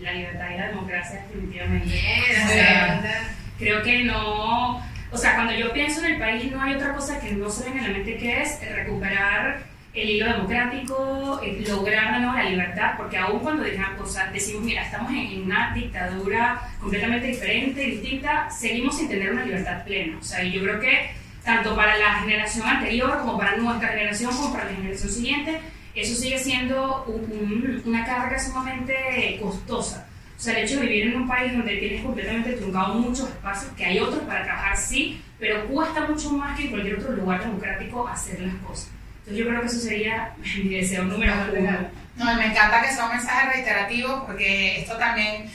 La 0.00 0.12
libertad 0.12 0.50
y 0.54 0.58
la 0.58 0.68
democracia 0.68 1.24
definitivamente. 1.26 2.00
O 2.44 2.48
sea, 2.48 3.34
creo 3.58 3.82
que 3.82 4.04
no, 4.04 4.76
o 5.10 5.16
sea, 5.16 5.34
cuando 5.34 5.54
yo 5.54 5.72
pienso 5.72 6.04
en 6.04 6.12
el 6.12 6.18
país 6.18 6.52
no 6.52 6.62
hay 6.62 6.74
otra 6.74 6.94
cosa 6.94 7.18
que 7.18 7.32
no 7.32 7.50
se 7.50 7.64
venga 7.64 7.78
en 7.78 7.92
la 7.92 7.98
mente 7.98 8.16
que 8.16 8.42
es 8.42 8.60
recuperar 8.72 9.62
el 9.94 10.10
hilo 10.10 10.26
democrático, 10.26 11.40
eh, 11.42 11.64
lograr 11.66 12.14
de 12.14 12.20
nuevo 12.20 12.36
la 12.36 12.44
libertad, 12.44 12.92
porque 12.96 13.16
aún 13.16 13.40
cuando 13.40 13.64
sea, 14.08 14.30
decimos, 14.32 14.62
mira, 14.62 14.84
estamos 14.84 15.10
en, 15.10 15.18
en 15.18 15.42
una 15.42 15.72
dictadura 15.74 16.60
completamente 16.80 17.26
diferente, 17.26 17.80
distinta, 17.80 18.50
seguimos 18.50 18.96
sin 18.96 19.08
tener 19.08 19.32
una 19.32 19.44
libertad 19.44 19.84
plena. 19.84 20.18
O 20.18 20.22
sea, 20.22 20.42
y 20.42 20.52
yo 20.52 20.62
creo 20.62 20.80
que 20.80 21.10
tanto 21.48 21.74
para 21.74 21.96
la 21.96 22.16
generación 22.20 22.66
anterior 22.68 23.20
como 23.20 23.38
para 23.38 23.56
nuestra 23.56 23.88
generación, 23.88 24.36
como 24.36 24.52
para 24.52 24.66
la 24.66 24.76
generación 24.76 25.10
siguiente, 25.10 25.58
eso 25.94 26.14
sigue 26.14 26.38
siendo 26.38 27.04
un- 27.06 27.24
un- 27.24 27.82
una 27.86 28.04
carga 28.04 28.38
sumamente 28.38 29.38
costosa. 29.40 30.06
O 30.36 30.40
sea, 30.40 30.58
el 30.58 30.64
hecho 30.66 30.78
de 30.78 30.86
vivir 30.86 31.06
en 31.06 31.22
un 31.22 31.26
país 31.26 31.50
donde 31.54 31.78
tienes 31.78 32.02
completamente 32.04 32.52
truncado 32.52 32.94
muchos 32.96 33.30
espacios, 33.30 33.72
que 33.78 33.86
hay 33.86 33.98
otros 33.98 34.24
para 34.24 34.44
trabajar, 34.44 34.76
sí, 34.76 35.22
pero 35.38 35.66
cuesta 35.68 36.02
mucho 36.06 36.32
más 36.32 36.54
que 36.54 36.64
en 36.66 36.70
cualquier 36.70 36.98
otro 36.98 37.12
lugar 37.14 37.40
democrático 37.42 38.06
hacer 38.06 38.40
las 38.40 38.54
cosas. 38.56 38.90
Entonces 39.20 39.38
yo 39.38 39.48
creo 39.48 39.60
que 39.62 39.66
eso 39.68 39.78
sería 39.80 40.34
mi 40.62 40.68
deseo 40.74 41.04
número 41.04 41.32
uno. 41.58 41.78
No, 42.16 42.24
me 42.34 42.46
encanta 42.46 42.82
que 42.82 42.92
sea 42.92 43.06
un 43.06 43.12
mensaje 43.16 43.52
reiterativo 43.54 44.24
porque 44.26 44.80
esto 44.82 44.98
también 44.98 45.48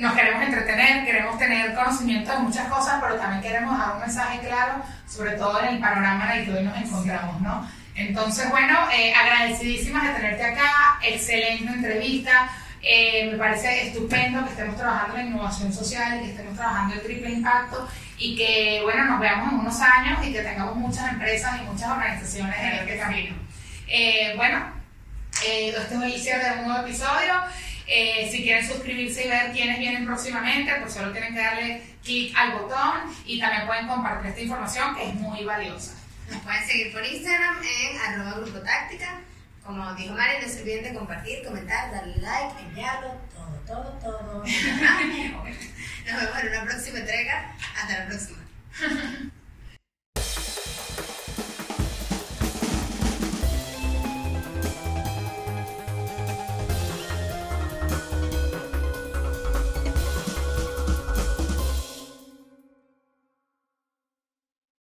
nos 0.00 0.14
queremos 0.14 0.42
entretener, 0.42 1.04
queremos 1.04 1.38
tener 1.38 1.74
conocimiento 1.74 2.32
de 2.32 2.38
muchas 2.38 2.68
cosas, 2.68 2.98
pero 3.00 3.14
también 3.16 3.42
queremos 3.42 3.78
dar 3.78 3.94
un 3.94 4.00
mensaje 4.00 4.40
claro, 4.40 4.82
sobre 5.08 5.32
todo 5.32 5.60
en 5.62 5.74
el 5.74 5.78
panorama 5.78 6.34
en 6.34 6.40
el 6.40 6.44
que 6.46 6.58
hoy 6.58 6.64
nos 6.64 6.76
encontramos, 6.76 7.40
¿no? 7.40 7.68
Entonces, 7.94 8.50
bueno, 8.50 8.76
eh, 8.92 9.14
agradecidísimas 9.14 10.08
de 10.08 10.14
tenerte 10.14 10.44
acá, 10.44 10.98
excelente 11.02 11.72
entrevista. 11.72 12.50
Eh, 12.82 13.30
me 13.30 13.38
parece 13.38 13.86
estupendo 13.86 14.44
que 14.44 14.50
estemos 14.50 14.76
trabajando 14.76 15.16
en 15.16 15.28
innovación 15.28 15.72
social 15.72 16.20
que 16.20 16.30
estemos 16.30 16.54
trabajando 16.54 16.94
el 16.96 17.02
triple 17.02 17.30
impacto 17.30 17.88
y 18.18 18.36
que, 18.36 18.80
bueno, 18.82 19.04
nos 19.06 19.20
veamos 19.20 19.52
en 19.52 19.60
unos 19.60 19.80
años 19.80 20.26
y 20.26 20.32
que 20.32 20.42
tengamos 20.42 20.76
muchas 20.76 21.12
empresas 21.12 21.60
y 21.60 21.64
muchas 21.64 21.88
organizaciones 21.88 22.56
en 22.58 22.72
este 22.72 22.98
camino. 22.98 23.36
Eh, 23.86 24.34
bueno, 24.36 24.66
este 25.46 25.94
es 25.94 26.02
el 26.02 26.20
cierre 26.20 26.50
de 26.50 26.60
un 26.60 26.68
nuevo 26.68 26.86
episodio. 26.86 27.34
Eh, 27.86 28.28
si 28.30 28.42
quieren 28.42 28.66
suscribirse 28.66 29.26
y 29.26 29.28
ver 29.28 29.52
quiénes 29.52 29.78
vienen 29.78 30.06
próximamente, 30.06 30.72
pues 30.80 30.94
solo 30.94 31.12
tienen 31.12 31.34
que 31.34 31.40
darle 31.40 31.82
clic 32.02 32.34
al 32.36 32.52
botón 32.52 33.14
y 33.26 33.38
también 33.38 33.66
pueden 33.66 33.86
compartir 33.86 34.30
esta 34.30 34.40
información 34.40 34.94
que 34.94 35.08
es 35.08 35.14
muy 35.14 35.44
valiosa. 35.44 35.94
Nos 36.30 36.40
pueden 36.42 36.66
seguir 36.66 36.92
por 36.92 37.04
Instagram 37.04 37.56
en 37.62 37.98
arroba 38.00 38.38
grupo 38.38 38.58
táctica. 38.60 39.20
Como 39.64 39.94
dijo 39.94 40.14
Mari, 40.14 40.42
no 40.42 40.48
se 40.48 40.60
olviden 40.60 40.84
de 40.84 40.94
compartir, 40.94 41.42
comentar, 41.44 41.90
darle 41.90 42.16
like, 42.16 42.60
enviarlo, 42.60 43.14
todo, 43.34 43.58
todo, 43.66 43.98
todo. 44.02 44.44
Nos 44.44 46.20
vemos 46.20 46.38
en 46.38 46.48
una 46.48 46.64
próxima 46.64 46.98
entrega. 46.98 47.56
Hasta 47.76 47.98
la 47.98 48.06
próxima. 48.06 48.38